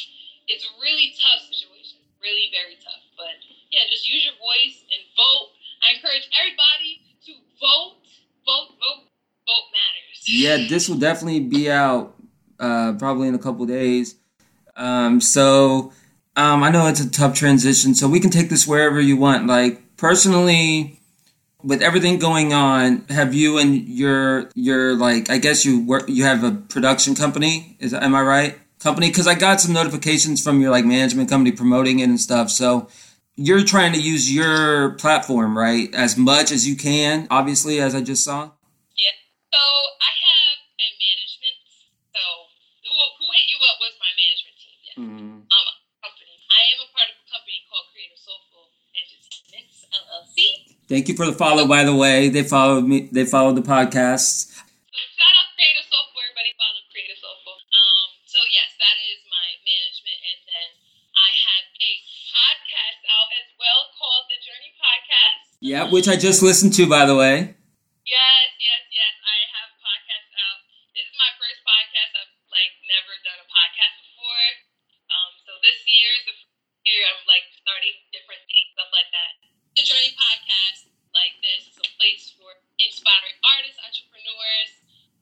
it's 0.49 0.65
a 0.65 0.73
really 0.81 1.13
tough 1.15 1.45
situation, 1.45 2.01
really 2.21 2.49
very 2.51 2.75
tough. 2.81 3.05
But 3.15 3.37
yeah, 3.69 3.85
just 3.89 4.09
use 4.09 4.25
your 4.25 4.35
voice 4.41 4.81
and 4.89 5.01
vote. 5.13 5.53
I 5.85 5.95
encourage 5.95 6.25
everybody 6.33 7.05
to 7.29 7.33
vote, 7.61 8.01
vote, 8.43 8.75
vote, 8.81 9.05
vote 9.45 9.67
matters. 9.71 10.17
Yeah, 10.27 10.67
this 10.67 10.89
will 10.89 10.97
definitely 10.97 11.39
be 11.39 11.71
out 11.71 12.17
uh, 12.59 12.93
probably 12.97 13.27
in 13.29 13.35
a 13.35 13.39
couple 13.39 13.65
days. 13.65 14.15
Um, 14.75 15.21
so 15.21 15.93
um, 16.35 16.63
I 16.63 16.69
know 16.71 16.87
it's 16.87 16.99
a 16.99 17.09
tough 17.09 17.35
transition, 17.35 17.93
so 17.93 18.07
we 18.07 18.19
can 18.19 18.29
take 18.29 18.49
this 18.49 18.67
wherever 18.67 18.99
you 18.99 19.17
want. 19.17 19.47
Like 19.47 19.97
personally, 19.97 20.99
with 21.63 21.81
everything 21.81 22.17
going 22.17 22.53
on, 22.53 23.05
have 23.09 23.33
you 23.33 23.59
and 23.59 23.87
your 23.87 24.49
your 24.55 24.95
like 24.95 25.29
I 25.29 25.37
guess 25.37 25.63
you 25.63 25.85
work 25.85 26.09
you 26.09 26.23
have 26.23 26.43
a 26.43 26.51
production 26.51 27.15
company? 27.15 27.77
Is 27.79 27.93
am 27.93 28.15
I 28.15 28.21
right? 28.21 28.59
Company 28.79 29.09
because 29.09 29.27
I 29.27 29.35
got 29.35 29.59
some 29.59 29.73
notifications 29.73 30.41
from 30.41 30.61
your 30.61 30.71
like 30.71 30.85
management 30.85 31.29
company 31.29 31.51
promoting 31.51 31.99
it 31.99 32.09
and 32.09 32.19
stuff. 32.19 32.49
So 32.49 32.87
you're 33.39 33.63
trying 33.63 33.95
to 33.95 34.01
use 34.03 34.27
your 34.27 34.99
platform 34.99 35.57
right 35.57 35.87
as 35.95 36.19
much 36.19 36.51
as 36.51 36.67
you 36.67 36.75
can. 36.75 37.23
Obviously, 37.31 37.79
as 37.79 37.95
I 37.95 38.03
just 38.03 38.27
saw. 38.27 38.51
Yeah. 38.99 39.15
So 39.47 39.63
I 39.63 40.11
have 40.11 40.59
a 40.75 40.87
management. 40.99 41.55
So 42.11 42.19
who, 42.83 42.95
who 43.15 43.25
hit 43.31 43.47
you 43.47 43.59
up 43.63 43.79
was 43.79 43.95
my 43.95 44.11
management 44.11 44.55
team. 44.59 44.77
Yeah. 44.83 44.99
Mm-hmm. 44.99 45.39
Um, 45.47 45.67
company. 46.03 46.35
I 46.51 46.61
am 46.75 46.79
a 46.83 46.87
part 46.91 47.07
of 47.07 47.15
a 47.15 47.25
company 47.31 47.63
called 47.71 47.87
Creative 47.95 48.19
Soulful 48.19 48.75
Entertainments 48.91 49.87
LLC. 49.87 50.75
Thank 50.91 51.07
you 51.07 51.15
for 51.15 51.23
the 51.23 51.37
follow, 51.39 51.63
by 51.63 51.87
the 51.87 51.95
way. 51.95 52.27
They 52.27 52.43
followed 52.43 52.83
me. 52.83 53.07
They 53.07 53.23
followed 53.23 53.55
the 53.55 53.63
podcast. 53.63 54.51
So 54.51 54.99
shout 55.15 55.35
out 55.39 55.47
Creative 55.55 55.87
Soulful. 55.87 56.19
Everybody 56.27 56.51
follow 56.59 56.83
Creative 56.91 57.15
Soulful. 57.23 57.55
Um, 57.55 58.07
so 58.27 58.43
yes, 58.51 58.75
that 58.83 58.99
is 58.99 59.23
my 59.31 59.47
management, 59.63 60.19
and 60.27 60.39
then 60.43 60.69
I 61.15 61.29
have 61.31 61.65
a 61.71 61.91
podcast 62.35 62.99
out 63.07 63.31
as 63.39 63.47
well 63.55 63.69
Yeah, 65.61 65.78
which 65.89 66.07
I 66.07 66.15
just 66.15 66.45
listened 66.45 66.73
to, 66.77 66.85
by 66.85 67.05
the 67.05 67.17
way. 67.17 67.57
Yes, 68.05 68.47
yes, 68.61 68.81
yes. 68.93 69.13
I 69.25 69.37
have 69.57 69.69
podcasts 69.81 70.33
out. 70.37 70.59
This 70.93 71.05
is 71.09 71.17
my 71.17 71.31
first 71.41 71.61
podcast. 71.65 72.11
I've 72.13 72.33
like 72.53 72.73
never 72.85 73.13
done 73.25 73.39
a 73.41 73.47
podcast 73.49 73.95
before. 74.05 74.49
Um, 75.09 75.31
so 75.45 75.51
this 75.65 75.81
year 75.89 76.09
is 76.21 76.23
the 76.29 76.35
first 76.37 76.81
year 76.85 77.01
I'm 77.09 77.21
like 77.25 77.45
starting 77.57 77.95
different 78.13 78.43
things, 78.45 78.69
stuff 78.77 78.91
like 78.93 79.09
that. 79.13 79.31
The 79.77 79.83
Journey 79.85 80.13
podcast, 80.13 80.89
like 81.13 81.37
this, 81.41 81.73
is 81.73 81.77
a 81.81 81.89
place 81.97 82.33
for 82.37 82.49
inspiring 82.77 83.37
artists, 83.45 83.81
entrepreneurs, 83.81 84.71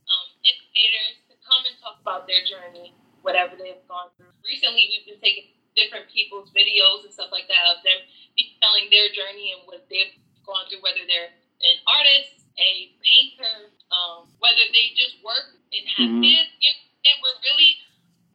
um, 0.08 0.28
innovators 0.44 1.24
to 1.32 1.34
come 1.44 1.64
and 1.64 1.76
talk 1.80 2.00
about 2.04 2.28
their 2.28 2.44
journey, 2.44 2.96
whatever 3.24 3.56
they've 3.56 3.84
gone 3.88 4.12
through. 4.20 4.32
Recently, 4.44 4.88
we've 4.92 5.08
been 5.08 5.24
taking 5.24 5.52
different 5.80 6.10
people's 6.10 6.50
videos 6.58 7.06
and 7.06 7.14
stuff 7.14 7.30
like 7.30 7.46
that 7.52 7.64
of 7.70 7.86
them 7.86 8.02
telling 8.62 8.90
their 8.92 9.10
journey 9.14 9.56
and 9.56 9.64
what 9.66 9.86
they've 9.88 10.14
gone 10.46 10.68
through, 10.70 10.84
whether 10.84 11.02
they're 11.08 11.32
an 11.32 11.78
artist, 11.88 12.46
a 12.58 12.94
painter, 13.06 13.72
um, 13.94 14.30
whether 14.42 14.66
they 14.74 14.94
just 14.98 15.18
work 15.98 16.06
and 16.06 16.08
have 16.14 16.22
Mhm. 16.22 16.24
kids. 16.24 16.50
You 16.62 16.70
know, 16.74 16.80
and 17.08 17.16
we're 17.22 17.40
really 17.42 17.82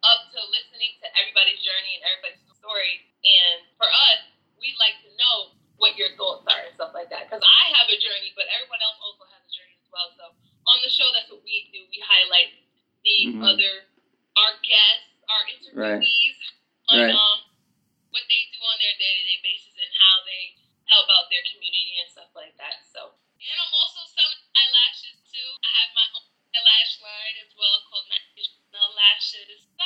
up 0.02 0.30
to 0.32 0.40
listening 0.50 0.98
to 1.00 1.06
everybody's 1.18 1.62
journey 1.62 1.94
and 1.96 2.04
everybody's 2.04 2.42
story. 2.58 3.06
And 3.22 3.66
for 3.76 3.86
us, 3.86 4.18
we'd 4.58 4.76
like 4.78 4.98
to 5.02 5.10
know 5.16 5.52
what 5.76 5.96
your 5.96 6.14
thoughts 6.16 6.46
are 6.46 6.60
and 6.66 6.74
stuff 6.74 6.92
like 6.94 7.08
that. 7.10 7.30
Because 7.30 7.42
I 7.42 7.62
have 7.78 7.88
a 7.88 7.96
journey, 7.98 8.32
but 8.34 8.46
everyone 8.48 8.80
else 8.82 8.98
also 9.02 9.24
has 9.30 9.42
a 9.46 9.50
journey 9.50 9.76
as 9.78 9.88
well. 9.90 10.10
So 10.16 10.34
on 10.66 10.80
the 10.82 10.90
show, 10.90 11.10
that's 11.12 11.30
what 11.30 11.42
we 11.42 11.68
do. 11.72 11.86
We 11.90 11.98
highlight 12.00 12.54
the 13.02 13.26
Mhm. 13.26 13.42
other, 13.42 13.86
our 14.36 14.56
guests, 14.62 15.10
our 15.28 15.44
interviewees, 15.46 16.38
on 16.88 16.98
Right. 16.98 17.14
um, 17.14 17.44
what 18.10 18.26
they 18.28 18.46
do 18.52 18.62
on 18.62 18.78
their 18.78 18.94
day 18.94 19.18
to 19.18 19.22
day 19.24 19.40
basis 19.42 19.74
and 19.76 19.92
how 19.94 20.22
they 20.24 20.54
help 20.86 21.08
out 21.10 21.28
their 21.30 21.42
community 21.50 21.98
and 21.98 22.10
stuff 22.10 22.30
like 22.34 22.56
that. 22.58 22.84
So, 22.92 23.14
and 23.40 23.58
I'm 23.58 23.74
also 23.74 24.04
selling 24.06 24.38
eyelashes 24.54 25.18
too. 25.30 25.56
I 25.64 25.68
have 25.68 25.92
my 25.94 26.06
own 26.14 26.22
eyelash 26.54 27.00
line 27.00 27.36
as 27.40 27.54
well 27.56 27.80
called 27.88 28.06
National 28.08 28.92
Lashes. 28.94 29.66
So, 29.78 29.84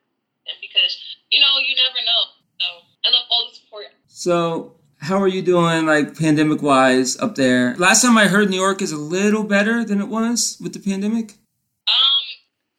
And 0.46 0.54
because 0.62 0.94
you 1.34 1.42
know, 1.42 1.58
you 1.58 1.74
never 1.74 1.98
know. 2.06 2.22
So 2.62 2.66
I 3.02 3.10
love 3.10 3.26
all 3.26 3.50
the 3.50 3.54
support. 3.58 3.90
So, 4.06 4.78
how 4.98 5.20
are 5.22 5.28
you 5.30 5.42
doing, 5.42 5.86
like, 5.86 6.18
pandemic 6.18 6.62
wise 6.62 7.14
up 7.18 7.34
there? 7.36 7.76
Last 7.78 8.02
time 8.02 8.18
I 8.18 8.26
heard 8.26 8.50
New 8.50 8.58
York 8.58 8.82
is 8.82 8.90
a 8.90 8.98
little 8.98 9.44
better 9.44 9.84
than 9.84 10.00
it 10.00 10.08
was 10.08 10.58
with 10.58 10.72
the 10.74 10.80
pandemic. 10.82 11.38
Um, 11.86 12.24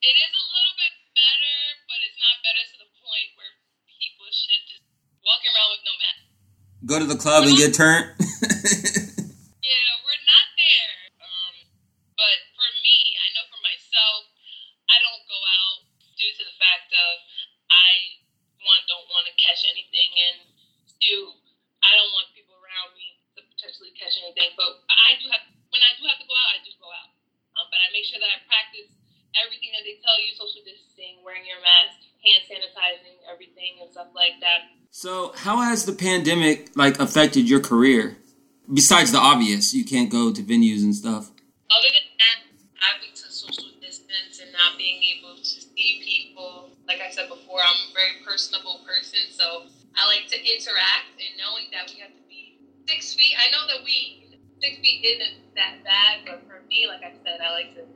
it 0.04 0.16
is 0.20 0.32
a 0.36 0.46
little 0.52 0.76
bit 0.76 0.94
better, 1.16 1.56
but 1.88 2.00
it's 2.04 2.20
not 2.20 2.36
better 2.44 2.60
to 2.60 2.76
the 2.84 2.90
point 3.00 3.30
where 3.40 3.54
people 3.88 4.28
should 4.36 4.60
just 4.68 4.84
walk 5.24 5.40
around 5.48 5.70
with 5.80 5.84
no 5.88 5.94
mask. 5.96 6.22
Go 6.90 6.98
to 6.98 7.06
the 7.06 7.22
club 7.22 7.46
and 7.46 7.54
get 7.54 7.78
turned. 7.78 8.10
Yeah, 9.62 9.90
we're 10.02 10.26
not 10.26 10.48
there. 10.58 10.94
Um, 11.22 11.54
but 12.18 12.38
for 12.58 12.66
me, 12.82 12.98
I 13.14 13.28
know 13.38 13.46
for 13.54 13.62
myself, 13.62 14.26
I 14.90 14.98
don't 14.98 15.22
go 15.30 15.38
out 15.38 15.86
due 16.18 16.34
to 16.34 16.44
the 16.50 16.56
fact 16.58 16.90
of 16.90 17.14
I 17.70 18.18
one 18.66 18.82
don't 18.90 19.06
want 19.14 19.30
to 19.30 19.36
catch 19.38 19.70
anything, 19.70 20.10
and 20.18 20.38
two, 20.98 21.38
I 21.86 21.94
don't 21.94 22.10
want 22.18 22.34
people 22.34 22.58
around 22.58 22.98
me 22.98 23.22
to 23.38 23.46
potentially 23.46 23.94
catch 23.94 24.18
anything. 24.26 24.58
But 24.58 24.82
I 24.90 25.14
do 25.22 25.30
have 25.30 25.46
when 25.70 25.86
I 25.86 25.94
do 25.94 26.10
have 26.10 26.18
to 26.18 26.26
go 26.26 26.34
out, 26.34 26.58
I 26.58 26.66
do 26.66 26.74
go 26.82 26.90
out. 26.90 27.14
Um, 27.54 27.70
but 27.70 27.78
I 27.86 27.94
make 27.94 28.10
sure 28.10 28.18
that 28.18 28.34
I 28.34 28.42
practice 28.50 28.90
everything 29.38 29.78
that 29.78 29.86
they 29.86 30.02
tell 30.02 30.18
you: 30.18 30.34
social 30.34 30.66
distancing, 30.66 31.22
wearing 31.22 31.46
your 31.46 31.62
mask, 31.62 32.02
hand 32.26 32.50
sanitizing, 32.50 33.22
everything, 33.30 33.86
and 33.86 33.94
stuff 33.94 34.10
like 34.18 34.42
that. 34.42 34.69
So, 35.00 35.32
how 35.38 35.62
has 35.62 35.86
the 35.86 35.94
pandemic, 35.94 36.72
like, 36.76 37.00
affected 37.00 37.48
your 37.48 37.62
career? 37.62 38.18
Besides 38.68 39.14
the 39.14 39.18
obvious, 39.18 39.74
you 39.74 39.86
can't 39.86 40.10
go 40.12 40.34
to 40.34 40.42
venues 40.44 40.84
and 40.84 40.94
stuff. 40.94 41.32
other 41.72 41.88
than 41.96 42.08
that, 42.20 42.38
having 42.76 43.16
to 43.16 43.32
social 43.32 43.72
distance 43.80 44.44
and 44.44 44.52
not 44.52 44.78
being 44.78 45.00
able 45.16 45.38
to 45.38 45.46
see 45.46 46.04
people, 46.04 46.70
like 46.86 47.00
I 47.00 47.10
said 47.12 47.30
before, 47.30 47.62
I'm 47.64 47.80
a 47.90 47.94
very 47.96 48.20
personable 48.28 48.82
person, 48.86 49.32
so 49.32 49.64
I 49.96 50.04
like 50.06 50.28
to 50.36 50.36
interact 50.36 51.16
and 51.16 51.32
knowing 51.40 51.72
that 51.72 51.88
we 51.88 52.02
have 52.04 52.12
to 52.12 52.24
be 52.28 52.60
six 52.86 53.14
feet. 53.14 53.40
I 53.40 53.48
know 53.56 53.72
that 53.72 53.86
we 53.86 54.28
six 54.62 54.84
feet 54.84 55.00
isn't 55.06 55.56
that 55.56 55.80
bad, 55.88 56.28
but 56.28 56.44
for 56.44 56.60
me, 56.68 56.88
like 56.92 57.04
I 57.08 57.14
said, 57.24 57.40
I 57.40 57.52
like 57.56 57.72
to 57.76 57.88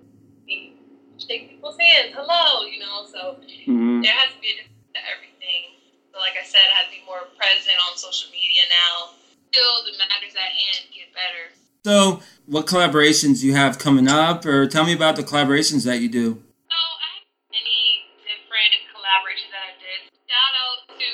be 0.48 0.80
shake 1.20 1.50
people's 1.52 1.76
hands, 1.78 2.16
hello, 2.16 2.64
you 2.64 2.80
know. 2.80 3.04
So 3.12 3.44
Mm-hmm. 3.68 4.02
there 4.02 4.12
has 4.12 4.36
to 4.36 4.40
be 4.40 4.48
a 4.52 4.56
difference 4.64 4.92
to 4.96 5.02
everything. 5.08 5.64
So, 6.12 6.13
like 6.24 6.40
I 6.40 6.48
said, 6.48 6.64
I 6.72 6.80
have 6.80 6.88
to 6.88 6.96
be 6.96 7.04
more 7.04 7.28
present 7.36 7.76
on 7.84 8.00
social 8.00 8.32
media 8.32 8.64
now. 8.72 9.20
Still, 9.52 9.84
the 9.84 9.92
matters 10.00 10.32
at 10.40 10.56
hand 10.56 10.88
get 10.96 11.12
better. 11.12 11.52
So, 11.84 12.24
what 12.48 12.66
collaborations 12.66 13.44
you 13.44 13.54
have 13.54 13.78
coming 13.78 14.08
up, 14.08 14.48
or 14.48 14.66
tell 14.72 14.88
me 14.88 14.96
about 14.96 15.20
the 15.20 15.24
collaborations 15.28 15.84
that 15.84 16.00
you 16.00 16.08
do? 16.08 16.40
So 16.40 16.80
I 16.80 17.12
have 17.20 17.28
many 17.52 18.08
different 18.24 18.72
collaborations 18.96 19.52
that 19.52 19.64
I 19.68 19.74
did. 19.84 20.00
Shout 20.32 20.54
out 20.64 20.80
to 20.96 21.10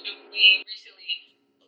Julie 0.00 0.64
recently. 0.64 1.14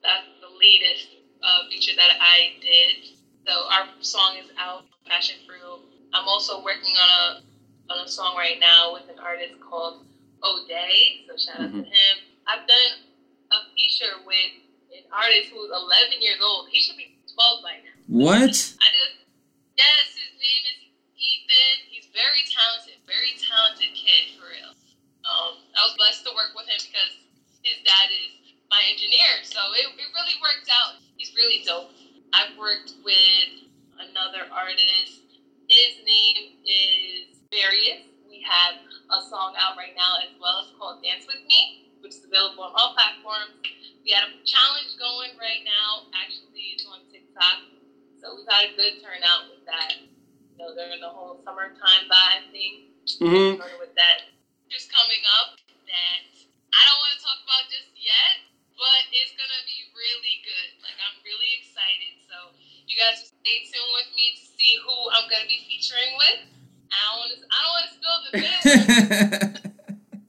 That's 0.01 0.33
the 0.41 0.49
latest 0.57 1.21
uh, 1.45 1.69
feature 1.69 1.93
that 2.01 2.17
I 2.17 2.57
did. 2.65 3.13
So 3.45 3.53
our 3.77 3.93
song 4.01 4.41
is 4.41 4.49
out, 4.57 4.89
Passion 5.05 5.37
Fruit. 5.47 5.85
I'm 6.17 6.27
also 6.27 6.65
working 6.65 6.97
on 6.97 7.11
a 7.13 7.93
on 7.93 8.05
a 8.05 8.09
song 8.09 8.35
right 8.37 8.59
now 8.59 8.95
with 8.95 9.05
an 9.13 9.21
artist 9.21 9.61
called 9.61 10.07
O'Day. 10.43 11.29
So 11.29 11.37
shout 11.37 11.61
out 11.61 11.71
to 11.71 11.85
him. 11.85 12.17
I've 12.47 12.67
done 12.67 13.11
a 13.51 13.59
feature 13.75 14.23
with 14.23 14.53
an 14.95 15.07
artist 15.11 15.51
who's 15.51 15.71
11 15.71 16.23
years 16.23 16.39
old. 16.43 16.71
He 16.71 16.79
should 16.79 16.97
be 16.97 17.19
12 17.35 17.63
by 17.63 17.83
now. 17.83 17.97
What? 18.07 18.55
I 18.55 18.89
just 18.95 19.17
yes, 19.75 20.07
his 20.15 20.33
name 20.39 20.63
is 20.71 20.79
Ethan. 21.19 21.77
He's 21.91 22.09
very 22.15 22.43
talented, 22.47 23.03
very 23.05 23.35
talented 23.37 23.93
kid 23.93 24.39
for 24.39 24.47
real. 24.47 24.73
Um, 25.27 25.59
I 25.75 25.81
was 25.91 25.95
blessed 25.99 26.23
to 26.27 26.33
work 26.39 26.55
with 26.55 26.71
him 26.71 26.79
because 26.79 27.13
his 27.67 27.83
dad 27.83 28.09
is 28.15 28.63
my 28.71 28.79
engineer, 28.87 29.43
so 29.43 29.59
it, 29.75 29.91
it 29.91 30.09
really 30.15 30.39
worked 30.39 30.71
out. 30.71 31.03
He's 31.19 31.35
really 31.35 31.67
dope. 31.67 31.91
I've 32.31 32.55
worked 32.55 32.95
with 33.03 33.51
another 33.99 34.47
artist. 34.55 35.27
His 35.67 35.99
name 36.07 36.63
is 36.63 37.43
Various. 37.51 38.03
We 38.29 38.43
have 38.43 38.75
a 39.11 39.23
song 39.31 39.55
out 39.55 39.79
right 39.79 39.95
now 39.95 40.19
as 40.23 40.35
well. 40.39 40.67
It's 40.67 40.75
called 40.75 41.03
Dance 41.03 41.27
With 41.31 41.47
Me, 41.47 41.86
which 42.07 42.23
is 42.23 42.23
available 42.23 42.62
on 42.62 42.71
all 42.79 42.95
platforms. 42.95 43.59
We 44.07 44.14
had 44.14 44.31
a 44.31 44.38
challenge 44.47 44.95
going 44.95 45.35
right 45.42 45.66
now. 45.66 46.07
Actually, 46.14 46.79
it's 46.79 46.87
on 46.87 47.03
TikTok. 47.11 47.66
So 48.23 48.38
we've 48.38 48.47
had 48.47 48.71
a 48.71 48.73
good 48.79 49.03
turnout 49.03 49.51
with 49.51 49.66
that. 49.66 49.99
You 49.99 50.57
know, 50.62 50.71
during 50.71 51.03
the 51.03 51.11
whole 51.11 51.42
summertime 51.42 52.07
vibe 52.07 52.55
thing. 52.55 52.95
Mm-hmm. 53.19 53.59
With 53.83 53.90
that, 53.99 54.31
just 54.71 54.87
coming 54.95 55.19
up 55.42 55.59
that 55.90 56.23
I 56.71 56.81
don't 56.87 57.01
want 57.03 57.12
to 57.19 57.23
talk 57.27 57.42
about 57.42 57.66
just 57.75 57.90
yet, 57.99 58.55
but 58.79 59.03
it's 59.11 59.35
gonna 59.35 59.62
be 59.66 59.90
really 59.90 60.47
good. 60.47 60.79
Like 60.87 60.95
I'm 61.03 61.19
really 61.27 61.59
excited. 61.59 62.23
So 62.31 62.55
you 62.87 62.95
guys 62.95 63.19
just 63.19 63.35
stay 63.42 63.66
tuned 63.66 63.95
with 63.99 64.11
me 64.14 64.38
to 64.38 64.42
see 64.47 64.79
who 64.79 64.95
I'm 65.11 65.27
gonna 65.27 65.51
be 65.51 65.59
featuring 65.66 66.14
with. 66.23 66.55
I 66.87 66.99
don't 67.03 67.19
want 67.19 67.31
to. 67.35 67.38
I 67.51 67.59
don't 67.66 67.75
want 67.75 67.87
to 67.90 67.95
spill 67.99 68.19
the 68.23 68.31
business 69.59 69.75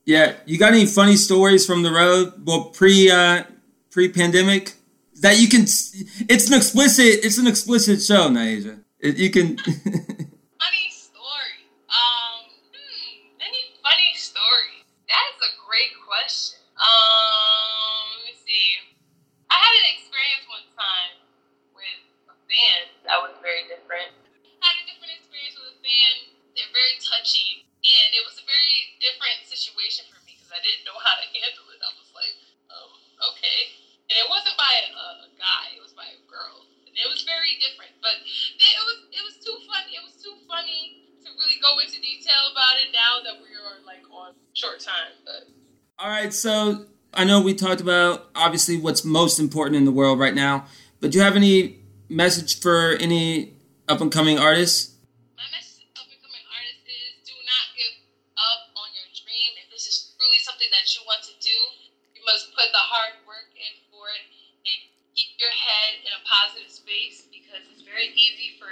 yeah, 0.08 0.40
you 0.46 0.58
got 0.58 0.72
any 0.72 0.86
funny 0.86 1.18
stories 1.18 1.66
from 1.66 1.84
the 1.84 1.92
road? 1.92 2.32
Well, 2.48 2.72
pre 2.72 3.12
uh, 3.12 3.44
pre 3.92 4.08
pandemic 4.08 4.72
that 5.20 5.38
you 5.38 5.52
can. 5.52 5.64
It's 6.32 6.48
an 6.48 6.56
explicit. 6.56 7.28
It's 7.28 7.38
an 7.38 7.46
explicit 7.46 8.02
show, 8.02 8.32
Nyasia. 8.32 8.80
You 9.04 9.30
can. 9.30 9.58
funny 10.64 10.88
story. 10.96 11.60
Um, 11.92 12.48
hmm, 12.72 13.44
any 13.44 13.76
funny 13.84 14.16
story? 14.16 14.80
That's 15.12 15.40
a 15.44 15.52
great 15.68 15.92
question. 16.08 16.64
Um, 16.80 18.08
let 18.24 18.32
me 18.32 18.36
see. 18.48 18.80
I 19.52 19.60
had 19.60 19.74
an 19.76 19.88
experience 19.92 20.48
one 20.48 20.72
time 20.72 21.20
with 21.76 22.32
a 22.32 22.36
band 22.48 22.96
that 23.12 23.20
was 23.20 23.36
very 23.44 23.68
different. 23.68 24.16
I 24.64 24.72
had 24.72 24.80
a 24.82 24.86
different 24.88 25.20
experience 25.20 25.60
with 25.60 25.76
a 25.76 25.80
band. 25.84 26.32
They're 26.56 26.72
very 26.72 26.96
touchy, 27.04 27.68
and 27.84 28.08
it 28.16 28.24
was 28.24 28.40
a 28.40 28.48
very 28.48 28.68
different 29.00 29.46
situation 29.48 30.06
for 30.12 30.20
me 30.26 30.36
because 30.36 30.52
I 30.52 30.62
didn't 30.62 30.84
know 30.84 30.98
how 31.00 31.16
to 31.18 31.26
handle 31.32 31.66
it. 31.72 31.80
I 31.82 31.92
was 31.96 32.10
like, 32.12 32.36
um, 32.70 32.92
okay. 33.34 33.60
And 34.08 34.16
it 34.16 34.28
wasn't 34.28 34.56
by 34.56 34.72
a, 34.88 35.28
a 35.28 35.30
guy; 35.36 35.76
it 35.76 35.84
was 35.84 35.92
by 35.96 36.08
a 36.08 36.20
girl. 36.28 36.64
And 36.88 36.96
it 36.96 37.08
was 37.08 37.28
very 37.28 37.60
different, 37.60 37.96
but 38.00 38.16
it 38.24 38.84
was 38.84 39.00
it 39.12 39.24
was 39.24 39.36
too 39.44 39.58
funny. 39.68 39.96
It 39.96 40.04
was 40.04 40.16
too 40.20 40.36
funny 40.48 41.12
to 41.24 41.28
really 41.36 41.60
go 41.60 41.76
into 41.84 42.00
detail 42.00 42.52
about 42.52 42.80
it 42.80 42.96
now 42.96 43.20
that 43.24 43.36
we 43.44 43.52
are 43.56 43.84
like 43.84 44.04
on 44.08 44.36
short 44.56 44.80
time. 44.80 45.12
But 45.28 45.52
all 46.00 46.08
right, 46.08 46.27
so 46.38 46.86
I 47.14 47.26
know 47.26 47.42
we 47.42 47.54
talked 47.58 47.82
about 47.82 48.30
obviously 48.36 48.78
what's 48.78 49.04
most 49.04 49.40
important 49.40 49.76
in 49.76 49.86
the 49.86 49.92
world 49.92 50.20
right 50.20 50.36
now, 50.36 50.70
but 51.02 51.12
do 51.12 51.18
you 51.18 51.24
have 51.24 51.36
any 51.36 51.82
message 52.10 52.62
for 52.62 52.94
any 53.02 53.58
up 53.90 54.02
and 54.02 54.12
coming 54.12 54.38
artists? 54.38 54.94
My 55.34 55.50
message 55.50 55.82
to 55.82 55.98
up 55.98 56.06
and 56.06 56.22
coming 56.22 56.46
artists 56.46 56.86
is 56.86 57.26
do 57.26 57.34
not 57.42 57.66
give 57.74 57.96
up 58.38 58.70
on 58.78 58.88
your 58.94 59.10
dream. 59.18 59.50
If 59.66 59.74
this 59.74 59.90
is 59.90 60.14
truly 60.14 60.38
something 60.46 60.70
that 60.70 60.86
you 60.94 61.02
want 61.10 61.26
to 61.26 61.34
do, 61.42 61.58
you 62.14 62.22
must 62.22 62.54
put 62.54 62.70
the 62.70 62.86
hard 62.86 63.18
work 63.26 63.50
in 63.58 63.74
for 63.90 64.14
it 64.14 64.24
and 64.70 64.80
keep 65.18 65.42
your 65.42 65.50
head 65.52 66.06
in 66.06 66.14
a 66.14 66.22
positive 66.22 66.70
space 66.70 67.26
because 67.34 67.66
it's 67.74 67.82
very 67.82 68.14
easy 68.14 68.62
for 68.62 68.70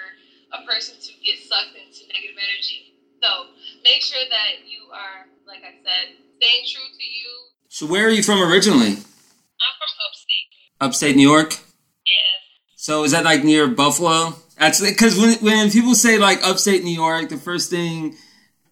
a 0.53 0.61
person 0.69 1.01
to 1.01 1.11
get 1.25 1.41
sucked 1.41 1.73
into 1.73 2.05
negative 2.13 2.37
energy. 2.37 2.93
So 3.25 3.49
make 3.81 4.05
sure 4.05 4.21
that 4.21 4.69
you 4.69 4.85
are, 4.93 5.25
like 5.49 5.65
I 5.65 5.81
said, 5.81 6.13
staying 6.37 6.69
true 6.69 6.85
to 6.85 7.07
you 7.09 7.55
so 7.75 7.85
where 7.85 8.07
are 8.07 8.09
you 8.09 8.23
from 8.23 8.41
originally? 8.41 8.95
I'm 8.95 9.75
from 9.75 9.91
upstate. 10.07 10.47
Upstate 10.79 11.15
New 11.17 11.27
York. 11.27 11.59
Yeah. 12.05 12.13
So 12.77 13.03
is 13.03 13.11
that 13.11 13.25
like 13.25 13.43
near 13.43 13.67
Buffalo? 13.67 14.31
That's 14.57 14.79
because 14.79 15.19
when 15.19 15.35
when 15.43 15.69
people 15.69 15.93
say 15.93 16.17
like 16.17 16.39
upstate 16.41 16.85
New 16.85 16.95
York, 16.95 17.27
the 17.27 17.35
first 17.35 17.69
thing 17.69 18.15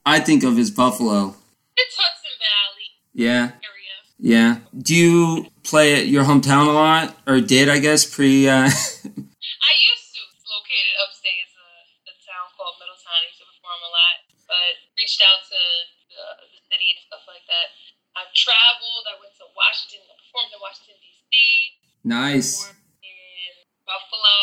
I 0.06 0.22
think 0.22 0.46
of 0.46 0.58
is 0.58 0.72
Buffalo. 0.72 1.36
It's 1.76 1.98
Hudson 2.00 2.32
Valley. 2.48 2.88
Yeah. 3.12 3.52
Area. 3.60 3.96
Yeah. 4.24 4.52
Do 4.72 4.96
you 4.96 5.48
play 5.64 6.00
at 6.00 6.08
your 6.08 6.24
hometown 6.24 6.70
a 6.70 6.72
lot, 6.72 7.14
or 7.28 7.42
did 7.42 7.68
I 7.68 7.80
guess 7.84 8.08
pre? 8.08 8.48
Uh... 8.48 8.56
I 8.56 8.64
used 8.72 10.08
to. 10.16 10.22
located 10.48 10.96
upstate. 11.04 11.44
It's 11.44 11.60
a, 11.60 11.68
a 12.08 12.16
town 12.24 12.48
called 12.56 12.80
Middletown. 12.80 13.20
I 13.20 13.28
used 13.28 13.44
to 13.44 13.52
perform 13.52 13.84
a 13.84 13.92
lot, 13.92 14.16
but 14.48 14.72
reached 14.96 15.20
out 15.20 15.44
to 15.52 15.60
the, 16.08 16.24
the 16.56 16.60
city 16.72 16.88
and 16.96 17.04
stuff 17.04 17.28
like 17.28 17.44
that. 17.52 17.68
I've 18.14 18.33
traveled. 18.44 19.04
I 19.08 19.16
went 19.24 19.32
to 19.40 19.48
Washington. 19.56 20.04
I 20.12 20.16
performed 20.20 20.52
in 20.52 20.60
Washington 20.60 20.98
D.C. 21.00 21.36
Nice. 22.04 22.60
in 23.00 23.56
Buffalo. 23.88 24.40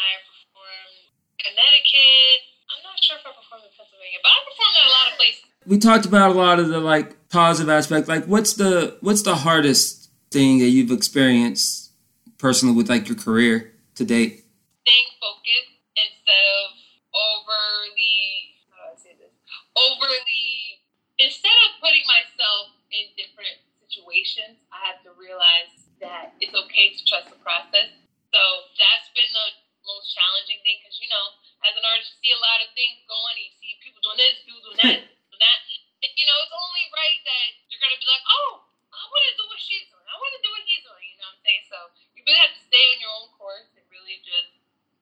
I 0.00 0.16
performed 0.24 1.12
Connecticut. 1.36 2.40
I'm 2.72 2.80
not 2.80 2.96
sure 3.04 3.20
if 3.20 3.24
I 3.28 3.36
performed 3.36 3.68
in 3.68 3.72
Pennsylvania, 3.76 4.20
but 4.24 4.32
I 4.32 4.38
performed 4.48 4.76
in 4.80 4.84
a 4.88 4.92
lot 4.96 5.06
of 5.12 5.14
places. 5.20 5.44
We 5.68 5.76
talked 5.76 6.06
about 6.08 6.32
a 6.32 6.36
lot 6.36 6.56
of 6.56 6.72
the 6.72 6.80
like 6.80 7.28
positive 7.28 7.68
aspect. 7.68 8.08
Like, 8.08 8.24
what's 8.24 8.56
the 8.56 8.96
what's 9.04 9.22
the 9.22 9.36
hardest 9.36 10.08
thing 10.32 10.58
that 10.64 10.72
you've 10.72 10.90
experienced 10.92 11.92
personally 12.40 12.74
with 12.74 12.88
like 12.88 13.08
your 13.08 13.16
career 13.20 13.76
to 13.96 14.04
date? 14.04 14.44
Staying 14.88 15.10
focused 15.20 15.76
instead 15.96 16.44
of 16.64 16.64
overly. 17.12 18.56
How 18.72 18.88
do 18.88 18.96
I 18.96 18.96
say 18.96 19.12
this? 19.20 19.32
Overly. 19.76 20.80
Instead 21.20 21.56
of 21.68 21.80
putting 21.80 22.04
myself 22.08 22.73
in 22.94 23.10
different 23.18 23.58
situations, 23.82 24.62
I 24.70 24.78
have 24.86 25.02
to 25.02 25.10
realize 25.18 25.74
that 25.98 26.38
it's 26.38 26.54
okay 26.54 26.94
to 26.94 27.02
trust 27.10 27.34
the 27.34 27.40
process. 27.42 27.90
So 28.30 28.42
that's 28.78 29.10
been 29.14 29.30
the 29.30 29.48
most 29.86 30.14
challenging 30.14 30.62
thing 30.62 30.80
because, 30.80 30.96
you 31.02 31.10
know, 31.10 31.38
as 31.66 31.74
an 31.74 31.84
artist, 31.84 32.14
you 32.16 32.30
see 32.30 32.32
a 32.34 32.42
lot 32.42 32.62
of 32.62 32.70
things 32.72 33.02
going, 33.06 33.34
and 33.36 33.44
you 33.46 33.54
see 33.58 33.78
people 33.82 34.00
doing 34.02 34.18
this, 34.18 34.34
people 34.46 34.62
doing 34.64 34.80
that, 34.80 34.98
doing 35.30 35.42
that. 35.42 35.58
And, 36.02 36.12
you 36.18 36.26
know, 36.26 36.36
it's 36.40 36.54
only 36.54 36.84
right 36.94 37.20
that 37.22 37.48
you're 37.68 37.82
going 37.82 37.94
to 37.94 38.00
be 38.00 38.08
like, 38.08 38.24
oh, 38.26 38.64
I 38.94 39.02
want 39.10 39.22
to 39.28 39.34
do 39.36 39.44
what 39.50 39.60
she's 39.60 39.86
doing. 39.90 40.06
I 40.06 40.16
want 40.16 40.32
to 40.38 40.42
do 40.42 40.50
what 40.54 40.62
he's 40.64 40.82
doing. 40.82 41.04
You 41.10 41.18
know 41.20 41.28
what 41.30 41.38
I'm 41.38 41.44
saying? 41.44 41.64
So 41.68 41.78
you 42.14 42.20
really 42.24 42.42
have 42.42 42.54
to 42.54 42.62
stay 42.64 42.84
on 42.94 42.96
your 43.02 43.12
own 43.12 43.28
course 43.36 43.68
and 43.74 43.84
really 43.90 44.22
just, 44.22 44.50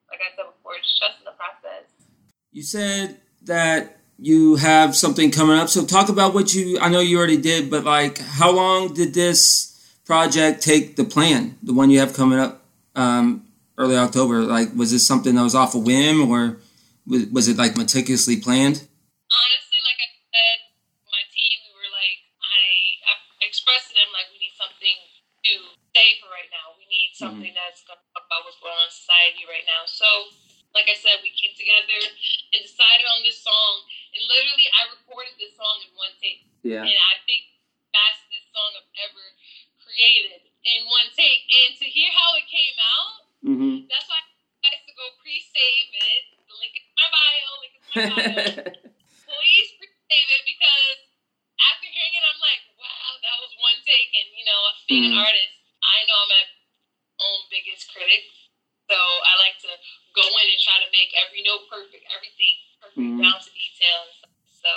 like 0.09 0.21
I 0.21 0.33
said 0.33 0.49
before, 0.49 0.77
just 0.81 0.97
trust 0.99 1.21
in 1.21 1.25
the 1.25 1.37
process. 1.37 1.87
You 2.53 2.61
said 2.61 3.23
that 3.49 4.02
you 4.17 4.55
have 4.55 4.95
something 4.95 5.31
coming 5.31 5.57
up. 5.57 5.69
So 5.69 5.85
talk 5.85 6.09
about 6.09 6.33
what 6.33 6.53
you. 6.53 6.79
I 6.79 6.89
know 6.89 6.99
you 6.99 7.17
already 7.17 7.37
did, 7.37 7.69
but 7.69 7.83
like, 7.83 8.19
how 8.19 8.51
long 8.51 8.93
did 8.93 9.13
this 9.13 9.73
project 10.05 10.61
take 10.61 10.95
the 10.95 11.03
plan? 11.03 11.57
The 11.63 11.73
one 11.73 11.89
you 11.89 11.99
have 11.99 12.13
coming 12.13 12.39
up 12.39 12.63
um, 12.95 13.47
early 13.77 13.97
October. 13.97 14.41
Like, 14.41 14.73
was 14.75 14.91
this 14.91 15.05
something 15.05 15.35
that 15.35 15.43
was 15.43 15.55
off 15.55 15.75
a 15.75 15.79
whim, 15.79 16.29
or 16.29 16.57
was, 17.07 17.25
was 17.27 17.47
it 17.47 17.57
like 17.57 17.77
meticulously 17.77 18.37
planned? 18.37 18.85
Honestly, 19.33 19.81
like 19.81 19.99
I 19.99 20.09
said, 20.29 20.57
my 21.09 21.23
team, 21.33 21.57
we 21.67 21.71
were 21.73 21.91
like, 21.91 22.19
I, 22.39 22.63
I 23.09 23.13
expressed 23.49 23.89
to 23.91 23.93
them 23.97 24.13
like 24.13 24.29
we 24.29 24.39
need 24.39 24.55
something 24.55 24.97
to 25.43 25.53
say 25.91 26.07
for 26.21 26.29
right 26.29 26.51
now. 26.53 26.77
We 26.77 26.85
need 26.85 27.11
mm-hmm. 27.11 27.23
something 27.27 27.49
mm-hmm. 27.49 27.65
that's 27.65 27.81
going 27.83 27.97
to 27.97 28.07
talk 28.13 28.29
about 28.29 28.45
what's 28.45 28.61
going 28.61 28.77
on 28.77 28.87
in 28.87 28.93
society 28.93 29.43
right 29.49 29.65
now. 29.65 29.83
So, 29.89 30.07
like 30.77 30.85
I 30.87 30.97
said, 30.97 31.21
we 31.25 31.33
came 31.33 31.53
together 31.57 31.99
and 32.53 32.61
decided 32.61 33.05
on 33.09 33.25
this 33.25 33.41
song 33.41 33.73
and 34.13 34.23
literally, 34.29 34.69
I 34.69 34.93
recorded 34.93 35.33
this 35.41 35.57
song 35.57 35.81
in 35.81 35.89
one 35.97 36.13
take. 36.21 36.45
Yeah. 36.61 36.85
And 36.85 36.93
I 36.93 37.15
think 37.25 37.49
that's 37.89 38.21
the 38.29 38.39
song 38.53 38.69
I've 38.77 38.93
ever 39.09 39.25
created 39.81 40.45
in 40.45 40.79
one 40.85 41.09
take. 41.17 41.41
And 41.49 41.73
to 41.81 41.85
hear 41.89 42.13
how 42.13 42.37
it 42.37 42.45
came 42.45 42.77
out, 42.77 43.15
mm-hmm. 43.41 43.75
that's 43.89 44.05
why 44.05 44.21
I 44.21 44.69
like 44.69 44.85
to 44.85 44.93
go 44.93 45.05
pre-save 45.17 45.89
it. 45.97 46.23
The 46.45 46.55
link 46.61 46.73
is 46.77 46.85
my 46.93 47.07
bio. 47.09 47.49
Link 47.57 47.73
is 47.73 47.83
my 47.83 48.01
bio. 48.05 48.53
Please 49.33 49.69
pre-save 49.81 50.29
it 50.29 50.43
because 50.45 50.99
after 51.73 51.89
hearing 51.89 52.13
it, 52.13 52.23
I'm 52.29 52.41
like, 52.41 52.63
wow, 52.77 53.17
that 53.17 53.37
was 53.41 53.51
one 53.57 53.81
take. 53.81 54.13
And 54.13 54.29
you 54.37 54.45
know, 54.45 54.61
being 54.85 55.09
mm-hmm. 55.09 55.17
an 55.17 55.25
artist, 55.25 55.53
I 55.81 56.05
know 56.05 56.17
I'm 56.21 56.29
my 56.29 56.43
own 57.17 57.39
biggest 57.49 57.89
critic. 57.89 58.29
So 58.93 59.01
I 59.01 59.33
like 59.41 59.57
to 59.65 59.73
go 60.13 60.21
in 60.21 60.53
and 60.53 60.61
try 60.61 60.77
to 60.77 60.89
make 60.93 61.09
every 61.17 61.41
note 61.41 61.65
perfect, 61.65 62.05
everything 62.13 62.55
perfect 62.77 63.01
mm-hmm. 63.01 63.25
down 63.25 63.41
to 63.41 63.49
detail. 63.49 64.01
So 64.45 64.69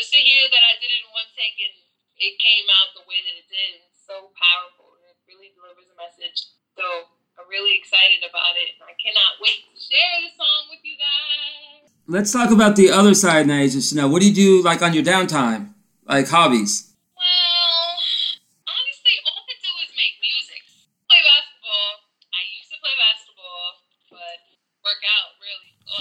just 0.00 0.08
to 0.16 0.20
hear 0.24 0.48
that 0.48 0.64
I 0.64 0.80
did 0.80 0.88
it 0.88 1.04
in 1.04 1.12
one 1.12 1.28
take 1.36 1.60
and 1.60 1.76
it 2.16 2.40
came 2.40 2.64
out 2.80 2.96
the 2.96 3.04
way 3.04 3.20
that 3.20 3.36
it 3.36 3.44
did, 3.52 3.84
it's 3.84 4.08
so 4.08 4.32
powerful. 4.40 4.96
And 4.96 5.12
it 5.12 5.20
really 5.28 5.52
delivers 5.52 5.84
a 5.92 5.96
message. 6.00 6.48
So 6.80 7.12
I'm 7.36 7.44
really 7.52 7.76
excited 7.76 8.24
about 8.24 8.56
it. 8.56 8.80
And 8.80 8.88
I 8.88 8.96
cannot 8.96 9.36
wait 9.36 9.68
to 9.68 9.76
share 9.76 10.16
the 10.24 10.32
song 10.32 10.72
with 10.72 10.80
you 10.80 10.96
guys. 10.96 11.92
Let's 12.08 12.32
talk 12.32 12.48
about 12.48 12.72
the 12.72 12.88
other 12.88 13.12
side, 13.12 13.44
Nyasia 13.44 13.84
Chane'l. 13.84 14.08
What 14.08 14.24
do 14.24 14.32
you 14.32 14.34
do 14.34 14.64
like 14.64 14.80
on 14.80 14.96
your 14.96 15.04
downtime? 15.04 15.76
Like 16.08 16.32
hobbies? 16.32 16.87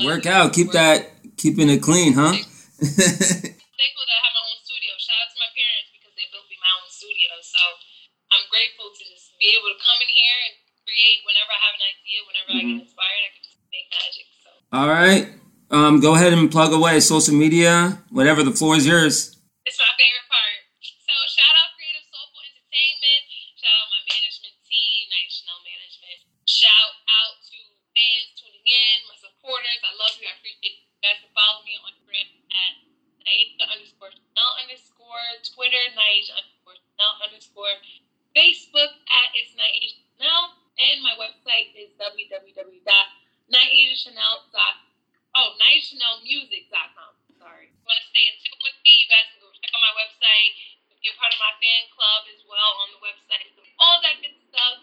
Work 0.06 0.26
out. 0.26 0.54
Keep 0.54 0.72
that, 0.78 1.10
keeping 1.38 1.70
it 1.70 1.82
clean, 1.82 2.14
huh? 2.14 2.34
thankful 2.34 4.06
to 4.06 4.16
have 4.22 4.34
my 4.34 4.44
own 4.46 4.60
studio. 4.62 4.94
Shout 5.02 5.18
out 5.18 5.30
to 5.34 5.40
my 5.42 5.50
parents 5.58 5.90
because 5.94 6.14
they 6.14 6.28
built 6.30 6.46
me 6.46 6.58
my 6.62 6.74
own 6.78 6.90
studio. 6.90 7.32
So 7.42 7.62
I'm 8.30 8.46
grateful 8.54 8.94
to 8.94 9.02
just 9.02 9.34
be 9.42 9.54
able 9.58 9.74
to 9.74 9.80
come 9.82 9.98
in 10.02 10.10
here 10.14 10.40
and 10.50 10.54
create 10.86 11.20
whenever 11.26 11.52
I 11.54 11.60
have 11.66 11.76
an 11.78 11.86
idea, 11.90 12.18
whenever 12.26 12.50
mm-hmm. 12.54 12.58
I 12.58 12.62
get 12.62 12.78
mm-hmm. 12.78 12.86
inspired, 12.86 13.22
I 13.26 13.30
can 13.34 13.44
just 13.46 13.60
make 13.74 13.88
magic. 13.90 14.26
So. 14.42 14.50
All 14.74 14.90
right. 14.90 15.24
Um, 15.70 16.00
go 16.00 16.16
ahead 16.16 16.32
and 16.32 16.50
plug 16.50 16.72
away 16.72 17.02
social 17.02 17.36
media, 17.36 18.00
whatever. 18.10 18.42
The 18.42 18.56
floor 18.56 18.78
is 18.78 18.88
yours. 18.88 19.36
It's 19.68 19.80
my 19.82 19.92
favorite 20.00 20.17
NiceChanel.com. 44.08 44.76
Oh, 45.36 45.50
NiceChanelMusic.com. 45.60 47.12
Sorry. 47.38 47.68
If 47.70 47.76
you 47.76 47.86
want 47.86 48.00
to 48.00 48.08
stay 48.10 48.26
in 48.32 48.36
tune 48.40 48.60
with 48.64 48.78
me, 48.82 48.94
you 49.04 49.08
guys 49.12 49.28
can 49.36 49.40
go 49.44 49.52
check 49.52 49.72
out 49.76 49.84
my 49.84 49.94
website. 50.00 50.52
If 50.96 50.98
you're 51.04 51.18
part 51.20 51.32
of 51.36 51.40
my 51.44 51.54
fan 51.60 51.84
club 51.94 52.22
as 52.32 52.42
well 52.48 52.72
on 52.82 52.88
the 52.96 53.02
website. 53.04 53.52
So 53.54 53.62
all 53.78 54.00
that 54.02 54.18
good 54.24 54.36
stuff. 54.50 54.82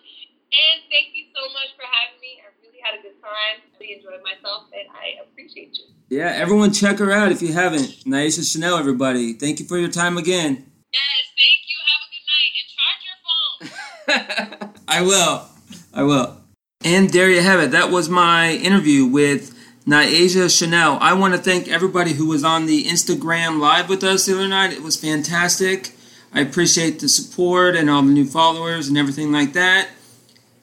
And 0.54 0.86
thank 0.86 1.10
you 1.16 1.26
so 1.34 1.42
much 1.50 1.74
for 1.74 1.82
having 1.82 2.20
me. 2.22 2.38
I 2.38 2.54
really 2.62 2.78
had 2.78 2.94
a 2.94 3.02
good 3.02 3.18
time. 3.18 3.58
I 3.58 3.74
really 3.80 3.98
enjoyed 3.98 4.22
myself, 4.22 4.70
and 4.70 4.86
I 4.94 5.18
appreciate 5.26 5.74
you. 5.74 5.90
Yeah, 6.12 6.30
everyone 6.30 6.70
check 6.70 7.02
her 7.02 7.10
out 7.10 7.32
if 7.34 7.42
you 7.42 7.50
haven't. 7.50 8.06
Nyasia 8.06 8.46
Chane'l, 8.46 8.78
everybody. 8.78 9.34
Thank 9.34 9.58
you 9.58 9.66
for 9.66 9.78
your 9.78 9.90
time 9.90 10.14
again. 10.14 10.70
Yes, 10.94 11.24
thank 11.34 11.60
you. 11.66 11.76
Have 11.90 12.02
a 12.06 12.08
good 12.14 12.26
night. 12.30 12.52
And 12.54 12.68
charge 12.70 13.02
your 13.02 13.18
phone. 13.26 14.84
I 14.86 15.02
will. 15.02 15.50
I 15.90 16.02
will. 16.04 16.43
And 16.84 17.10
there 17.10 17.30
you 17.30 17.40
have 17.40 17.60
it. 17.60 17.70
That 17.70 17.90
was 17.90 18.10
my 18.10 18.52
interview 18.52 19.06
with 19.06 19.54
Nyasia 19.86 20.46
Chane'l. 20.46 20.98
I 21.00 21.14
want 21.14 21.34
to 21.34 21.40
thank 21.40 21.66
everybody 21.66 22.12
who 22.12 22.26
was 22.26 22.44
on 22.44 22.66
the 22.66 22.84
Instagram 22.84 23.58
live 23.58 23.88
with 23.88 24.04
us 24.04 24.26
the 24.26 24.34
other 24.34 24.48
night. 24.48 24.74
It 24.74 24.82
was 24.82 24.94
fantastic. 24.94 25.92
I 26.34 26.40
appreciate 26.40 27.00
the 27.00 27.08
support 27.08 27.74
and 27.74 27.88
all 27.88 28.02
the 28.02 28.12
new 28.12 28.26
followers 28.26 28.86
and 28.86 28.98
everything 28.98 29.32
like 29.32 29.54
that. 29.54 29.88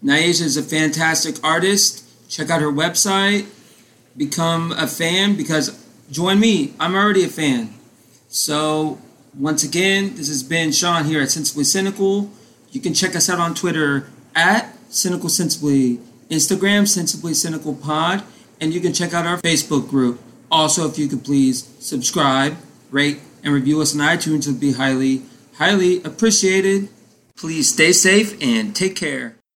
Nyasia 0.04 0.44
is 0.44 0.58
a 0.58 0.64
fantastic 0.64 1.44
artist. 1.44 2.06
Check 2.30 2.52
out 2.52 2.62
her 2.62 2.72
website. 2.72 3.48
Become 4.16 4.74
a 4.74 4.86
fan 4.86 5.36
because 5.36 5.84
join 6.12 6.40
me. 6.40 6.76
I'm 6.80 6.94
already 6.94 7.24
a 7.24 7.30
fan. 7.30 7.74
So, 8.28 9.00
once 9.36 9.64
again, 9.64 10.16
this 10.18 10.28
has 10.28 10.44
been 10.44 10.72
Sean 10.72 11.06
here 11.06 11.22
at 11.22 11.32
Sensibly 11.32 11.64
Cynical. 11.64 12.30
You 12.72 12.80
can 12.80 12.94
check 12.94 13.16
us 13.16 13.28
out 13.28 13.40
on 13.40 13.56
Twitter 13.56 14.08
at 14.36 14.76
Cynical 14.90 15.30
Sensibly, 15.30 16.00
Instagram 16.32 16.88
Sensibly 16.88 17.34
Cynical 17.34 17.76
Pod, 17.76 18.24
and 18.60 18.74
you 18.74 18.80
can 18.80 18.94
check 18.94 19.14
out 19.14 19.28
our 19.28 19.38
Facebook 19.38 19.90
group. 19.90 20.20
Also, 20.50 20.90
if 20.90 20.98
you 20.98 21.08
could 21.08 21.24
please 21.24 21.68
subscribe, 21.80 22.58
rate, 22.90 23.20
and 23.44 23.54
review 23.54 23.82
us 23.82 23.94
on 23.94 24.02
iTunes, 24.02 24.48
it 24.48 24.52
would 24.52 24.60
be 24.60 24.74
highly, 24.74 25.24
highly 25.58 26.02
appreciated. 26.04 26.90
Please 27.36 27.74
stay 27.74 27.92
safe 27.92 28.42
and 28.42 28.76
take 28.76 28.96
care. 28.96 29.36